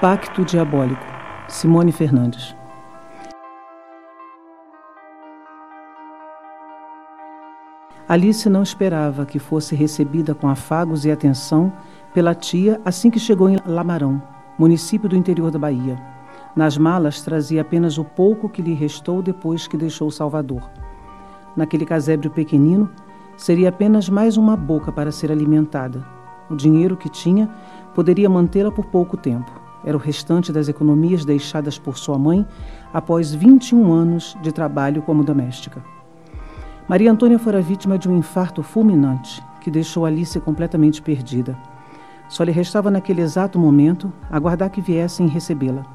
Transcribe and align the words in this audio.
Pacto 0.00 0.44
Diabólico, 0.44 1.02
Simone 1.48 1.90
Fernandes. 1.90 2.54
Alice 8.06 8.50
não 8.50 8.62
esperava 8.62 9.24
que 9.24 9.38
fosse 9.38 9.74
recebida 9.74 10.34
com 10.34 10.46
afagos 10.46 11.06
e 11.06 11.10
atenção 11.10 11.72
pela 12.12 12.34
tia 12.34 12.78
assim 12.84 13.10
que 13.10 13.18
chegou 13.18 13.48
em 13.48 13.56
Lamarão, 13.64 14.22
município 14.58 15.08
do 15.08 15.16
interior 15.16 15.50
da 15.50 15.58
Bahia. 15.58 15.98
Nas 16.54 16.76
malas 16.76 17.22
trazia 17.22 17.62
apenas 17.62 17.96
o 17.96 18.04
pouco 18.04 18.50
que 18.50 18.60
lhe 18.60 18.74
restou 18.74 19.22
depois 19.22 19.66
que 19.66 19.78
deixou 19.78 20.10
Salvador. 20.10 20.70
Naquele 21.56 21.86
casebre 21.86 22.28
pequenino, 22.28 22.90
seria 23.36 23.68
apenas 23.68 24.08
mais 24.08 24.36
uma 24.36 24.56
boca 24.56 24.92
para 24.92 25.12
ser 25.12 25.30
alimentada. 25.30 26.04
O 26.50 26.54
dinheiro 26.54 26.96
que 26.96 27.08
tinha 27.08 27.48
poderia 27.94 28.28
mantê-la 28.28 28.70
por 28.70 28.86
pouco 28.86 29.16
tempo 29.16 29.50
era 29.84 29.96
o 29.96 30.00
restante 30.00 30.52
das 30.52 30.68
economias 30.68 31.24
deixadas 31.24 31.78
por 31.78 31.98
sua 31.98 32.18
mãe 32.18 32.46
após 32.92 33.34
21 33.34 33.92
anos 33.92 34.36
de 34.42 34.50
trabalho 34.50 35.02
como 35.02 35.22
doméstica. 35.22 35.82
Maria 36.88 37.12
Antônia 37.12 37.38
fora 37.38 37.60
vítima 37.60 37.98
de 37.98 38.08
um 38.08 38.16
infarto 38.16 38.62
fulminante 38.62 39.42
que 39.60 39.70
deixou 39.70 40.04
Alice 40.04 40.38
completamente 40.40 41.00
perdida. 41.00 41.56
Só 42.28 42.44
lhe 42.44 42.52
restava 42.52 42.90
naquele 42.90 43.22
exato 43.22 43.58
momento 43.58 44.12
aguardar 44.30 44.70
que 44.70 44.80
viessem 44.80 45.26
recebê-la. 45.26 45.93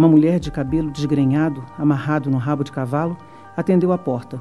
Uma 0.00 0.08
mulher 0.08 0.40
de 0.40 0.50
cabelo 0.50 0.90
desgrenhado, 0.90 1.62
amarrado 1.78 2.30
no 2.30 2.38
rabo 2.38 2.64
de 2.64 2.72
cavalo, 2.72 3.18
atendeu 3.54 3.92
à 3.92 3.98
porta 3.98 4.40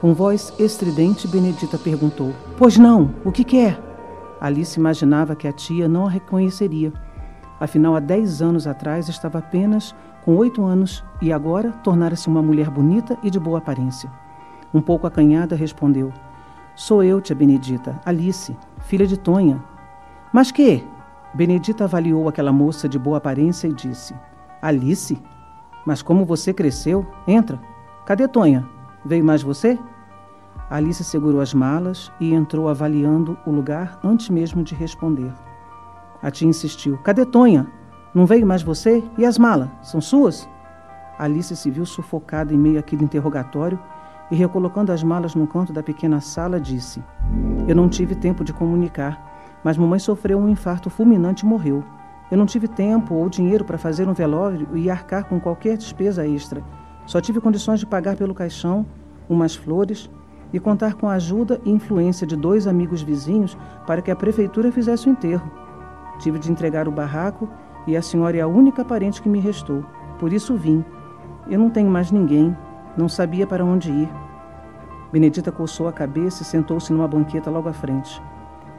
com 0.00 0.14
voz 0.14 0.54
estridente, 0.60 1.26
Benedita 1.26 1.76
perguntou: 1.76 2.32
Pois 2.56 2.78
não, 2.78 3.12
o 3.24 3.32
que 3.32 3.42
quer? 3.42 3.82
Alice 4.40 4.78
imaginava 4.78 5.34
que 5.34 5.48
a 5.48 5.52
tia 5.52 5.88
não 5.88 6.06
a 6.06 6.08
reconheceria. 6.08 6.92
Afinal, 7.58 7.96
há 7.96 8.00
dez 8.00 8.40
anos 8.40 8.68
atrás 8.68 9.08
estava 9.08 9.40
apenas 9.40 9.92
com 10.24 10.36
oito 10.36 10.64
anos 10.64 11.04
e 11.20 11.32
agora 11.32 11.72
tornara-se 11.82 12.28
uma 12.28 12.40
mulher 12.40 12.70
bonita 12.70 13.18
e 13.24 13.28
de 13.28 13.40
boa 13.40 13.58
aparência. 13.58 14.08
Um 14.72 14.80
pouco 14.80 15.04
acanhada, 15.04 15.56
respondeu: 15.56 16.12
Sou 16.76 17.02
eu, 17.02 17.20
tia 17.20 17.34
Benedita, 17.34 18.00
Alice, 18.06 18.56
filha 18.82 19.04
de 19.04 19.16
Tonha. 19.18 19.60
Mas 20.32 20.52
que? 20.52 20.86
Benedita 21.34 21.82
avaliou 21.82 22.28
aquela 22.28 22.52
moça 22.52 22.88
de 22.88 23.00
boa 23.00 23.18
aparência 23.18 23.66
e 23.66 23.72
disse: 23.72 24.14
Alice? 24.62 25.20
Mas 25.86 26.02
como 26.02 26.24
você 26.24 26.52
cresceu? 26.52 27.06
Entra. 27.26 27.60
Cadê 28.04 28.28
Tonha? 28.28 28.68
Veio 29.04 29.24
mais 29.24 29.42
você? 29.42 29.78
Alice 30.68 31.02
segurou 31.02 31.40
as 31.40 31.54
malas 31.54 32.12
e 32.20 32.32
entrou 32.32 32.68
avaliando 32.68 33.36
o 33.46 33.50
lugar 33.50 33.98
antes 34.04 34.28
mesmo 34.28 34.62
de 34.62 34.74
responder. 34.74 35.32
A 36.22 36.30
tia 36.30 36.48
insistiu: 36.48 36.98
Cadê 36.98 37.24
Tonha? 37.24 37.66
Não 38.14 38.26
veio 38.26 38.46
mais 38.46 38.62
você? 38.62 39.02
E 39.16 39.24
as 39.24 39.38
malas? 39.38 39.68
São 39.82 40.00
suas? 40.00 40.48
Alice 41.18 41.54
se 41.56 41.70
viu 41.70 41.86
sufocada 41.86 42.52
em 42.52 42.58
meio 42.58 42.78
àquele 42.78 43.04
interrogatório 43.04 43.78
e, 44.30 44.36
recolocando 44.36 44.92
as 44.92 45.02
malas 45.02 45.34
no 45.34 45.46
canto 45.46 45.72
da 45.72 45.82
pequena 45.82 46.20
sala, 46.20 46.60
disse: 46.60 47.02
Eu 47.66 47.74
não 47.74 47.88
tive 47.88 48.14
tempo 48.14 48.44
de 48.44 48.52
comunicar, 48.52 49.58
mas 49.64 49.76
mamãe 49.76 49.98
sofreu 49.98 50.38
um 50.38 50.48
infarto 50.48 50.88
fulminante 50.88 51.44
e 51.44 51.48
morreu. 51.48 51.82
Eu 52.30 52.38
não 52.38 52.46
tive 52.46 52.68
tempo 52.68 53.14
ou 53.14 53.28
dinheiro 53.28 53.64
para 53.64 53.76
fazer 53.76 54.08
um 54.08 54.12
velório 54.12 54.68
e 54.74 54.88
arcar 54.88 55.24
com 55.24 55.40
qualquer 55.40 55.76
despesa 55.76 56.26
extra. 56.26 56.62
Só 57.04 57.20
tive 57.20 57.40
condições 57.40 57.80
de 57.80 57.86
pagar 57.86 58.16
pelo 58.16 58.34
caixão, 58.34 58.86
umas 59.28 59.56
flores 59.56 60.08
e 60.52 60.60
contar 60.60 60.94
com 60.94 61.08
a 61.08 61.14
ajuda 61.14 61.60
e 61.64 61.70
influência 61.70 62.26
de 62.26 62.36
dois 62.36 62.66
amigos 62.66 63.02
vizinhos 63.02 63.56
para 63.86 64.00
que 64.00 64.10
a 64.10 64.16
prefeitura 64.16 64.70
fizesse 64.70 65.08
o 65.08 65.10
enterro. 65.10 65.50
Tive 66.20 66.38
de 66.38 66.52
entregar 66.52 66.86
o 66.86 66.92
barraco 66.92 67.48
e 67.86 67.96
a 67.96 68.02
senhora 68.02 68.36
é 68.36 68.40
a 68.40 68.46
única 68.46 68.84
parente 68.84 69.20
que 69.20 69.28
me 69.28 69.40
restou. 69.40 69.84
Por 70.18 70.32
isso 70.32 70.54
vim. 70.54 70.84
Eu 71.48 71.58
não 71.58 71.70
tenho 71.70 71.90
mais 71.90 72.12
ninguém, 72.12 72.56
não 72.96 73.08
sabia 73.08 73.46
para 73.46 73.64
onde 73.64 73.90
ir. 73.90 74.08
Benedita 75.12 75.50
coçou 75.50 75.88
a 75.88 75.92
cabeça 75.92 76.42
e 76.42 76.46
sentou-se 76.46 76.92
numa 76.92 77.08
banqueta 77.08 77.50
logo 77.50 77.68
à 77.68 77.72
frente. 77.72 78.22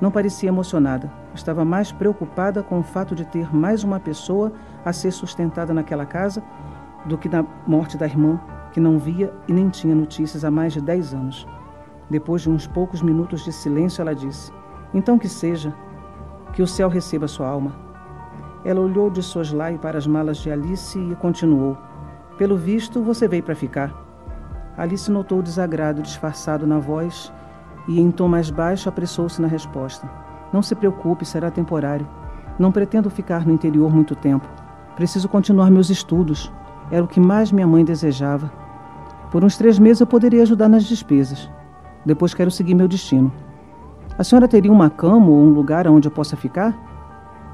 Não 0.01 0.09
parecia 0.09 0.49
emocionada, 0.49 1.11
estava 1.35 1.63
mais 1.63 1.91
preocupada 1.91 2.63
com 2.63 2.79
o 2.79 2.83
fato 2.83 3.13
de 3.13 3.23
ter 3.23 3.55
mais 3.55 3.83
uma 3.83 3.99
pessoa 3.99 4.51
a 4.83 4.91
ser 4.91 5.11
sustentada 5.11 5.75
naquela 5.75 6.07
casa 6.07 6.41
do 7.05 7.19
que 7.19 7.29
na 7.29 7.45
morte 7.67 7.97
da 7.97 8.07
irmã, 8.07 8.41
que 8.71 8.79
não 8.79 8.97
via 8.97 9.31
e 9.47 9.53
nem 9.53 9.69
tinha 9.69 9.93
notícias 9.93 10.43
há 10.43 10.49
mais 10.49 10.73
de 10.73 10.81
dez 10.81 11.13
anos. 11.13 11.47
Depois 12.09 12.41
de 12.41 12.49
uns 12.49 12.65
poucos 12.65 13.03
minutos 13.03 13.43
de 13.43 13.53
silêncio, 13.53 14.01
ela 14.01 14.15
disse: 14.15 14.51
Então 14.91 15.19
que 15.19 15.29
seja, 15.29 15.71
que 16.53 16.63
o 16.63 16.67
céu 16.67 16.89
receba 16.89 17.27
sua 17.27 17.47
alma. 17.47 17.75
Ela 18.65 18.81
olhou 18.81 19.09
de 19.09 19.21
soslaio 19.21 19.77
para 19.77 19.99
as 19.99 20.07
malas 20.07 20.37
de 20.37 20.49
Alice 20.51 20.97
e 20.99 21.15
continuou: 21.15 21.77
Pelo 22.39 22.57
visto, 22.57 23.03
você 23.03 23.27
veio 23.27 23.43
para 23.43 23.55
ficar. 23.55 23.93
Alice 24.75 25.11
notou 25.11 25.39
o 25.39 25.43
desagrado 25.43 26.01
disfarçado 26.01 26.65
na 26.65 26.79
voz 26.79 27.31
e, 27.87 27.99
em 27.99 28.11
tom 28.11 28.27
mais 28.27 28.49
baixo, 28.49 28.89
apressou-se 28.89 29.41
na 29.41 29.47
resposta: 29.47 30.09
Não 30.53 30.61
se 30.61 30.75
preocupe, 30.75 31.25
será 31.25 31.49
temporário. 31.49 32.07
Não 32.59 32.71
pretendo 32.71 33.09
ficar 33.09 33.45
no 33.45 33.53
interior 33.53 33.93
muito 33.93 34.15
tempo. 34.15 34.47
Preciso 34.95 35.27
continuar 35.27 35.71
meus 35.71 35.89
estudos. 35.89 36.51
Era 36.91 37.03
o 37.03 37.07
que 37.07 37.19
mais 37.19 37.51
minha 37.51 37.65
mãe 37.65 37.83
desejava. 37.83 38.51
Por 39.31 39.43
uns 39.43 39.57
três 39.57 39.79
meses 39.79 40.01
eu 40.01 40.07
poderia 40.07 40.43
ajudar 40.43 40.67
nas 40.67 40.83
despesas. 40.83 41.49
Depois 42.05 42.33
quero 42.33 42.51
seguir 42.51 42.75
meu 42.75 42.87
destino. 42.87 43.31
A 44.17 44.23
senhora 44.23 44.47
teria 44.47 44.71
uma 44.71 44.89
cama 44.89 45.27
ou 45.27 45.37
um 45.37 45.49
lugar 45.49 45.87
onde 45.87 46.07
eu 46.07 46.11
possa 46.11 46.35
ficar? 46.35 46.77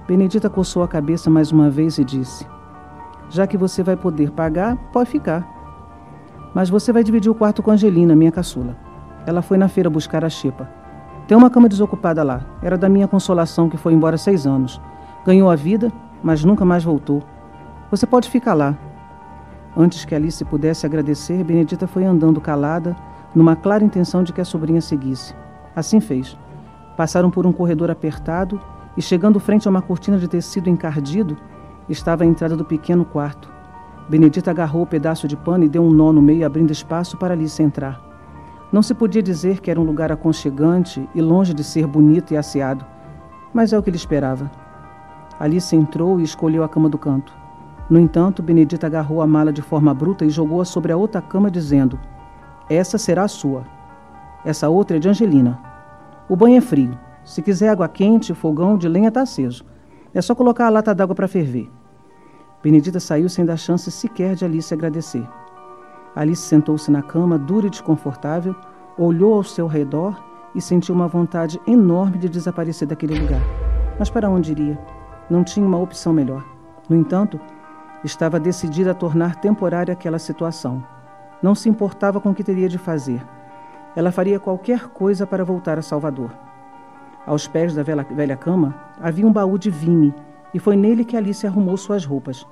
Benedita 0.07 0.49
coçou 0.49 0.83
a 0.83 0.87
cabeça 0.87 1.29
mais 1.29 1.51
uma 1.51 1.69
vez 1.69 1.97
e 1.97 2.03
disse: 2.03 2.47
Já 3.29 3.45
que 3.45 3.57
você 3.57 3.83
vai 3.83 3.95
poder 3.95 4.31
pagar, 4.31 4.75
pode 4.91 5.09
ficar. 5.09 5.47
Mas 6.53 6.69
você 6.69 6.91
vai 6.91 7.03
dividir 7.03 7.29
o 7.29 7.35
quarto 7.35 7.61
com 7.61 7.71
Angelina, 7.71 8.15
minha 8.15 8.31
caçula. 8.31 8.86
Ela 9.27 9.41
foi 9.41 9.57
na 9.57 9.67
feira 9.67 9.89
buscar 9.89 10.23
a 10.23 10.29
xepa. 10.29 10.69
Tem 11.27 11.37
uma 11.37 11.49
cama 11.49 11.67
desocupada 11.67 12.23
lá. 12.23 12.45
Era 12.61 12.77
da 12.77 12.87
minha 12.87 13.09
consolação 13.09 13.67
que 13.67 13.75
foi 13.75 13.91
embora 13.91 14.17
seis 14.17 14.47
anos. 14.47 14.79
Ganhou 15.25 15.51
a 15.51 15.55
vida, 15.55 15.91
mas 16.23 16.45
nunca 16.45 16.63
mais 16.63 16.85
voltou. 16.85 17.21
Você 17.91 18.07
pode 18.07 18.29
ficar 18.29 18.53
lá. 18.53 18.73
Antes 19.75 20.05
que 20.05 20.15
Alice 20.15 20.43
pudesse 20.45 20.85
agradecer, 20.85 21.43
Benedita 21.43 21.85
foi 21.87 22.05
andando 22.05 22.39
calada, 22.39 22.95
numa 23.35 23.53
clara 23.53 23.83
intenção 23.83 24.23
de 24.23 24.31
que 24.31 24.39
a 24.39 24.45
sobrinha 24.45 24.79
seguisse. 24.79 25.35
Assim 25.75 25.99
fez. 25.99 26.37
Passaram 26.95 27.29
por 27.29 27.45
um 27.45 27.51
corredor 27.51 27.91
apertado 27.91 28.61
e, 28.95 29.01
chegando 29.01 29.41
frente 29.41 29.67
a 29.67 29.71
uma 29.71 29.81
cortina 29.81 30.17
de 30.17 30.29
tecido 30.29 30.69
encardido, 30.69 31.35
estava 31.89 32.23
a 32.23 32.27
entrada 32.27 32.55
do 32.55 32.63
pequeno 32.63 33.03
quarto. 33.03 33.51
Benedita 34.07 34.51
agarrou 34.51 34.83
o 34.83 34.87
pedaço 34.87 35.27
de 35.27 35.35
pano 35.35 35.65
e 35.65 35.69
deu 35.69 35.83
um 35.83 35.91
nó 35.91 36.13
no 36.13 36.21
meio, 36.21 36.45
abrindo 36.45 36.71
espaço 36.71 37.17
para 37.17 37.33
Alice 37.33 37.61
entrar. 37.61 38.06
Não 38.71 38.81
se 38.81 38.93
podia 38.93 39.23
dizer 39.23 39.61
que 39.61 39.71
era 39.71 39.79
um 39.79 39.83
lugar 39.83 40.11
aconchegante 40.11 41.07
e 41.15 41.21
longe 41.21 41.53
de 41.53 41.63
ser 41.63 41.87
bonito 41.87 42.33
e 42.33 42.37
asseado, 42.37 42.85
mas 43.53 43.71
é 43.71 43.77
o 43.77 43.83
que 43.83 43.89
ele 43.89 43.97
esperava. 43.97 44.51
Alice 45.39 45.75
entrou 45.75 46.19
e 46.19 46.23
escolheu 46.23 46.63
a 46.63 46.69
cama 46.69 46.89
do 46.89 46.97
canto. 46.97 47.33
No 47.89 47.97
entanto, 47.97 48.43
Benedita 48.43 48.87
agarrou 48.87 49.21
a 49.21 49.27
mala 49.27 49.53
de 49.53 49.61
forma 49.61 49.93
bruta 49.93 50.25
e 50.25 50.29
jogou-a 50.29 50.65
sobre 50.65 50.91
a 50.91 50.97
outra 50.97 51.21
cama, 51.21 51.49
dizendo: 51.49 51.97
Essa 52.69 52.97
será 52.97 53.23
a 53.23 53.27
sua. 53.29 53.63
Essa 54.43 54.67
outra 54.67 54.97
é 54.97 54.99
de 54.99 55.07
Angelina. 55.07 55.57
O 56.27 56.35
banho 56.35 56.57
é 56.57 56.61
frio. 56.61 56.97
Se 57.23 57.41
quiser 57.41 57.69
água 57.69 57.87
quente, 57.87 58.31
o 58.31 58.35
fogão 58.35 58.77
de 58.77 58.89
lenha 58.89 59.07
está 59.07 59.21
aceso. 59.21 59.63
É 60.13 60.21
só 60.21 60.35
colocar 60.35 60.67
a 60.67 60.69
lata 60.69 60.93
d'água 60.93 61.15
para 61.15 61.27
ferver. 61.27 61.69
Benedita 62.61 62.99
saiu 62.99 63.29
sem 63.29 63.45
dar 63.45 63.57
chance 63.57 63.89
sequer 63.89 64.35
de 64.35 64.43
Alice 64.43 64.73
agradecer. 64.73 65.25
Alice 66.17 66.41
sentou-se 66.41 66.89
na 66.91 67.01
cama, 67.01 67.37
dura 67.37 67.67
e 67.67 67.69
desconfortável, 67.69 68.55
olhou 68.97 69.35
ao 69.35 69.43
seu 69.43 69.67
redor 69.67 70.21
e 70.55 70.61
sentiu 70.61 70.95
uma 70.95 71.07
vontade 71.07 71.61
enorme 71.67 72.17
de 72.17 72.27
desaparecer 72.27 72.87
daquele 72.87 73.19
lugar. 73.19 73.41
Mas 73.99 74.09
para 74.09 74.29
onde 74.29 74.51
iria? 74.51 74.79
Não 75.29 75.43
tinha 75.43 75.65
uma 75.65 75.77
opção 75.77 76.11
melhor. 76.11 76.43
No 76.89 76.95
entanto, 76.95 77.39
Estava 78.03 78.39
decidida 78.39 78.91
a 78.91 78.95
tornar 78.95 79.35
temporária 79.37 79.91
aquela 79.91 80.19
situação. 80.19 80.83
Não 81.41 81.55
se 81.55 81.67
importava 81.67 82.21
com 82.21 82.29
o 82.29 82.33
que 82.33 82.43
teria 82.43 82.69
de 82.69 82.77
fazer. 82.77 83.25
Ela 83.95 84.11
faria 84.11 84.39
qualquer 84.39 84.89
coisa 84.89 85.25
para 85.25 85.43
voltar 85.43 85.79
a 85.79 85.81
Salvador. 85.81 86.31
Aos 87.25 87.47
pés 87.47 87.73
da 87.73 87.81
velha, 87.83 88.37
cama 88.37 88.75
havia 89.01 89.25
um 89.25 89.33
baú 89.33 89.57
de 89.57 89.71
vime 89.71 90.13
e 90.53 90.59
foi 90.59 90.75
nele 90.75 91.03
que 91.03 91.17
Alice 91.17 91.45
arrumou 91.45 91.75
suas 91.75 92.05
roupas. 92.05 92.45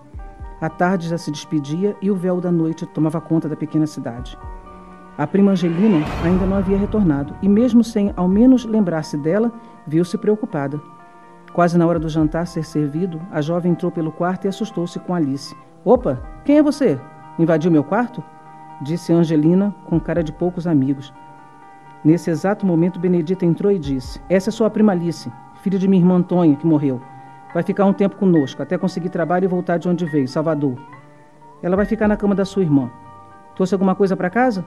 A 0.62 0.70
tarde 0.70 1.10
já 1.10 1.18
se 1.18 1.32
despedia 1.32 1.96
e 2.02 2.10
o 2.10 2.16
véu 2.16 2.40
da 2.40 2.52
noite 2.52 2.86
tomava 2.86 3.20
conta 3.20 3.50
da 3.50 3.56
pequena 3.56 3.86
cidade. 3.86 4.38
A 5.18 5.26
prima 5.26 5.52
Angelina 5.52 6.06
ainda 6.24 6.46
não 6.46 6.58
havia 6.58 6.78
retornado 6.78 7.36
e, 7.42 7.48
mesmo 7.48 7.84
sem 7.84 8.14
ao 8.16 8.28
menos 8.28 8.66
lembrar-se 8.66 9.18
dela, 9.18 9.52
viu-se 9.88 10.18
preocupada. 10.18 10.82
Quase 11.54 11.78
na 11.78 11.88
hora 11.88 12.00
do 12.00 12.10
jantar 12.10 12.48
ser 12.48 12.64
servido, 12.64 13.22
a 13.32 13.42
jovem 13.42 13.72
entrou 13.72 13.92
pelo 13.92 14.12
quarto 14.12 14.46
e 14.46 14.48
assustou-se 14.50 15.00
com 15.00 15.14
Alice. 15.14 15.56
Opa, 15.86 16.22
quem 16.44 16.58
é 16.58 16.64
você? 16.64 17.00
Invadiu 17.40 17.72
meu 17.72 17.84
quarto? 17.84 18.22
disse 18.82 19.14
Angelina 19.14 19.74
com 19.86 20.00
cara 20.00 20.22
de 20.22 20.34
poucos 20.34 20.68
amigos. 20.68 21.14
Nesse 22.04 22.30
exato 22.30 22.66
momento, 22.66 23.00
Benedita 23.00 23.46
entrou 23.46 23.72
e 23.72 23.80
disse: 23.80 24.22
Essa 24.30 24.50
é 24.50 24.52
sua 24.52 24.70
prima 24.70 24.92
Alice, 24.92 25.32
filha 25.62 25.80
de 25.80 25.88
minha 25.88 26.02
irmã 26.02 26.16
Antônia, 26.16 26.56
que 26.56 26.68
morreu. 26.68 27.02
Vai 27.56 27.64
ficar 27.64 27.86
um 27.86 27.94
tempo 27.94 28.18
conosco, 28.18 28.62
até 28.62 28.78
conseguir 28.78 29.08
trabalho 29.08 29.46
e 29.46 29.48
voltar 29.48 29.78
de 29.78 29.88
onde 29.88 30.04
veio, 30.06 30.28
Salvador. 30.28 30.76
Ela 31.64 31.78
vai 31.78 31.86
ficar 31.86 32.06
na 32.06 32.18
cama 32.18 32.36
da 32.36 32.44
sua 32.44 32.62
irmã. 32.62 32.92
Trouxe 33.56 33.74
alguma 33.74 33.96
coisa 33.96 34.14
para 34.14 34.30
casa? 34.30 34.66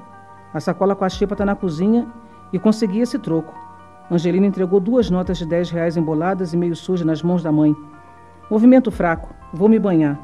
A 0.55 0.59
sacola 0.59 0.97
com 0.97 1.05
a 1.05 1.09
xepa 1.11 1.35
está 1.35 1.45
na 1.45 1.55
cozinha 1.55 2.09
e 2.51 2.59
consegui 2.59 3.01
esse 3.01 3.19
troco. 3.19 3.55
Angelina 4.11 4.47
entregou 4.47 4.81
duas 4.81 5.11
notas 5.11 5.37
de 5.37 5.45
dez 5.45 5.71
reais 5.71 5.99
emboladas 5.99 6.55
e 6.55 6.57
meio 6.57 6.75
sujas 6.75 7.05
nas 7.05 7.23
mãos 7.23 7.43
da 7.43 7.53
mãe. 7.53 7.77
Movimento 8.51 8.91
fraco. 8.91 9.35
Vou 9.53 9.69
me 9.69 9.79
banhar. 9.79 10.19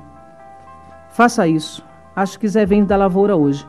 Faça 1.10 1.46
isso. 1.46 1.84
Acho 2.16 2.40
que 2.40 2.48
Zé 2.48 2.64
vem 2.64 2.82
da 2.82 2.96
lavoura 2.96 3.36
hoje. 3.36 3.68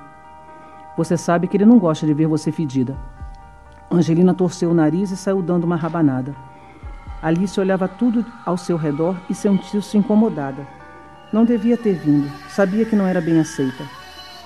Você 0.96 1.18
sabe 1.18 1.50
que 1.50 1.58
ele 1.58 1.66
não 1.66 1.80
gosta 1.80 2.06
de 2.06 2.14
ver 2.14 2.28
você 2.28 2.50
fedida. 2.50 2.96
Angelina 3.92 4.34
torceu 4.34 4.72
o 4.72 4.74
nariz 4.74 5.12
e 5.12 5.18
saiu 5.18 5.42
dando 5.42 5.66
uma 5.66 5.76
rabanada. 5.76 6.34
Alice 7.26 7.60
olhava 7.60 7.88
tudo 7.88 8.24
ao 8.46 8.56
seu 8.56 8.78
redor 8.78 9.16
e 9.28 9.34
sentiu-se 9.34 9.98
incomodada. 9.98 10.62
Não 11.34 11.44
devia 11.44 11.76
ter 11.76 11.94
vindo. 11.94 12.32
Sabia 12.50 12.86
que 12.86 12.96
não 12.96 13.08
era 13.08 13.20
bem 13.20 13.40
aceita. 13.40 13.84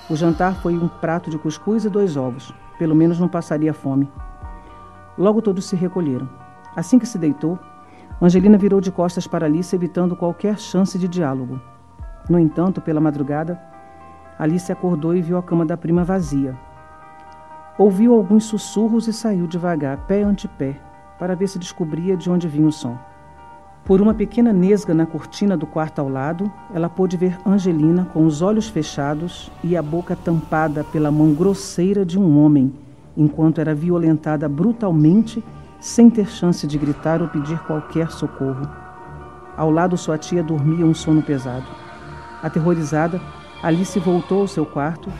O 0.08 0.16
jantar 0.16 0.54
foi 0.62 0.78
um 0.78 0.88
prato 0.88 1.28
de 1.28 1.36
cuscuz 1.36 1.84
e 1.84 1.90
dois 1.90 2.16
ovos. 2.16 2.54
Pelo 2.78 2.94
menos 2.94 3.20
não 3.20 3.28
passaria 3.28 3.74
fome. 3.74 4.10
Logo 5.18 5.42
todos 5.42 5.66
se 5.66 5.76
recolheram. 5.76 6.26
Assim 6.74 6.98
que 6.98 7.04
se 7.04 7.18
deitou, 7.18 7.58
Angelina 8.18 8.56
virou 8.56 8.80
de 8.80 8.90
costas 8.90 9.26
para 9.26 9.44
Alice, 9.44 9.76
evitando 9.76 10.16
qualquer 10.16 10.58
chance 10.58 10.98
de 10.98 11.06
diálogo. 11.06 11.60
No 12.30 12.38
entanto, 12.38 12.80
pela 12.80 12.98
madrugada, 12.98 13.60
Alice 14.38 14.72
acordou 14.72 15.14
e 15.14 15.20
viu 15.20 15.36
a 15.36 15.42
cama 15.42 15.66
da 15.66 15.76
prima 15.76 16.02
vazia. 16.02 16.58
Ouviu 17.76 18.14
alguns 18.14 18.44
sussurros 18.44 19.06
e 19.06 19.12
saiu 19.12 19.46
devagar, 19.46 19.98
pé 20.06 20.22
ante 20.22 20.48
pé, 20.48 20.80
para 21.20 21.36
ver 21.36 21.48
se 21.48 21.58
descobria 21.58 22.16
de 22.16 22.30
onde 22.30 22.48
vinha 22.48 22.66
o 22.66 22.72
som. 22.72 22.96
Por 23.84 24.00
uma 24.00 24.14
pequena 24.14 24.52
nesga 24.52 24.94
na 24.94 25.04
cortina 25.04 25.54
do 25.54 25.66
quarto 25.66 25.98
ao 25.98 26.08
lado, 26.08 26.50
ela 26.72 26.88
pôde 26.88 27.16
ver 27.16 27.38
Angelina 27.46 28.06
com 28.12 28.24
os 28.24 28.40
olhos 28.40 28.68
fechados 28.68 29.52
e 29.62 29.76
a 29.76 29.82
boca 29.82 30.16
tampada 30.16 30.82
pela 30.82 31.10
mão 31.10 31.34
grosseira 31.34 32.04
de 32.04 32.18
um 32.18 32.42
homem, 32.42 32.72
enquanto 33.16 33.60
era 33.60 33.74
violentada 33.74 34.48
brutalmente, 34.48 35.44
sem 35.78 36.08
ter 36.08 36.28
chance 36.28 36.66
de 36.66 36.78
gritar 36.78 37.20
ou 37.20 37.28
pedir 37.28 37.58
qualquer 37.60 38.10
socorro. 38.10 38.66
Ao 39.56 39.70
lado, 39.70 39.96
sua 39.98 40.16
tia 40.16 40.42
dormia 40.42 40.86
um 40.86 40.94
sono 40.94 41.22
pesado. 41.22 41.66
Aterrorizada, 42.42 43.20
Alice 43.62 43.98
voltou 43.98 44.42
ao 44.42 44.48
seu 44.48 44.64
quarto, 44.64 45.10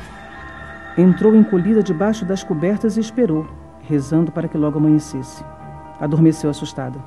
entrou 0.97 1.35
encolhida 1.35 1.83
debaixo 1.83 2.25
das 2.25 2.43
cobertas 2.43 2.97
e 2.97 3.01
esperou, 3.01 3.47
rezando 3.83 4.33
para 4.33 4.49
que 4.49 4.57
logo 4.57 4.79
amanhecesse. 4.79 5.45
Adormeceu 6.01 6.49
assustada. 6.51 6.99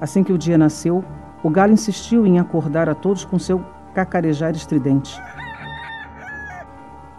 Assim 0.00 0.22
que 0.22 0.32
o 0.32 0.38
dia 0.38 0.56
nasceu, 0.56 1.04
o 1.42 1.50
galo 1.50 1.72
insistiu 1.72 2.26
em 2.26 2.38
acordar 2.38 2.88
a 2.88 2.94
todos 2.94 3.24
com 3.24 3.38
seu 3.38 3.64
cacarejar 3.94 4.52
estridente. 4.52 5.20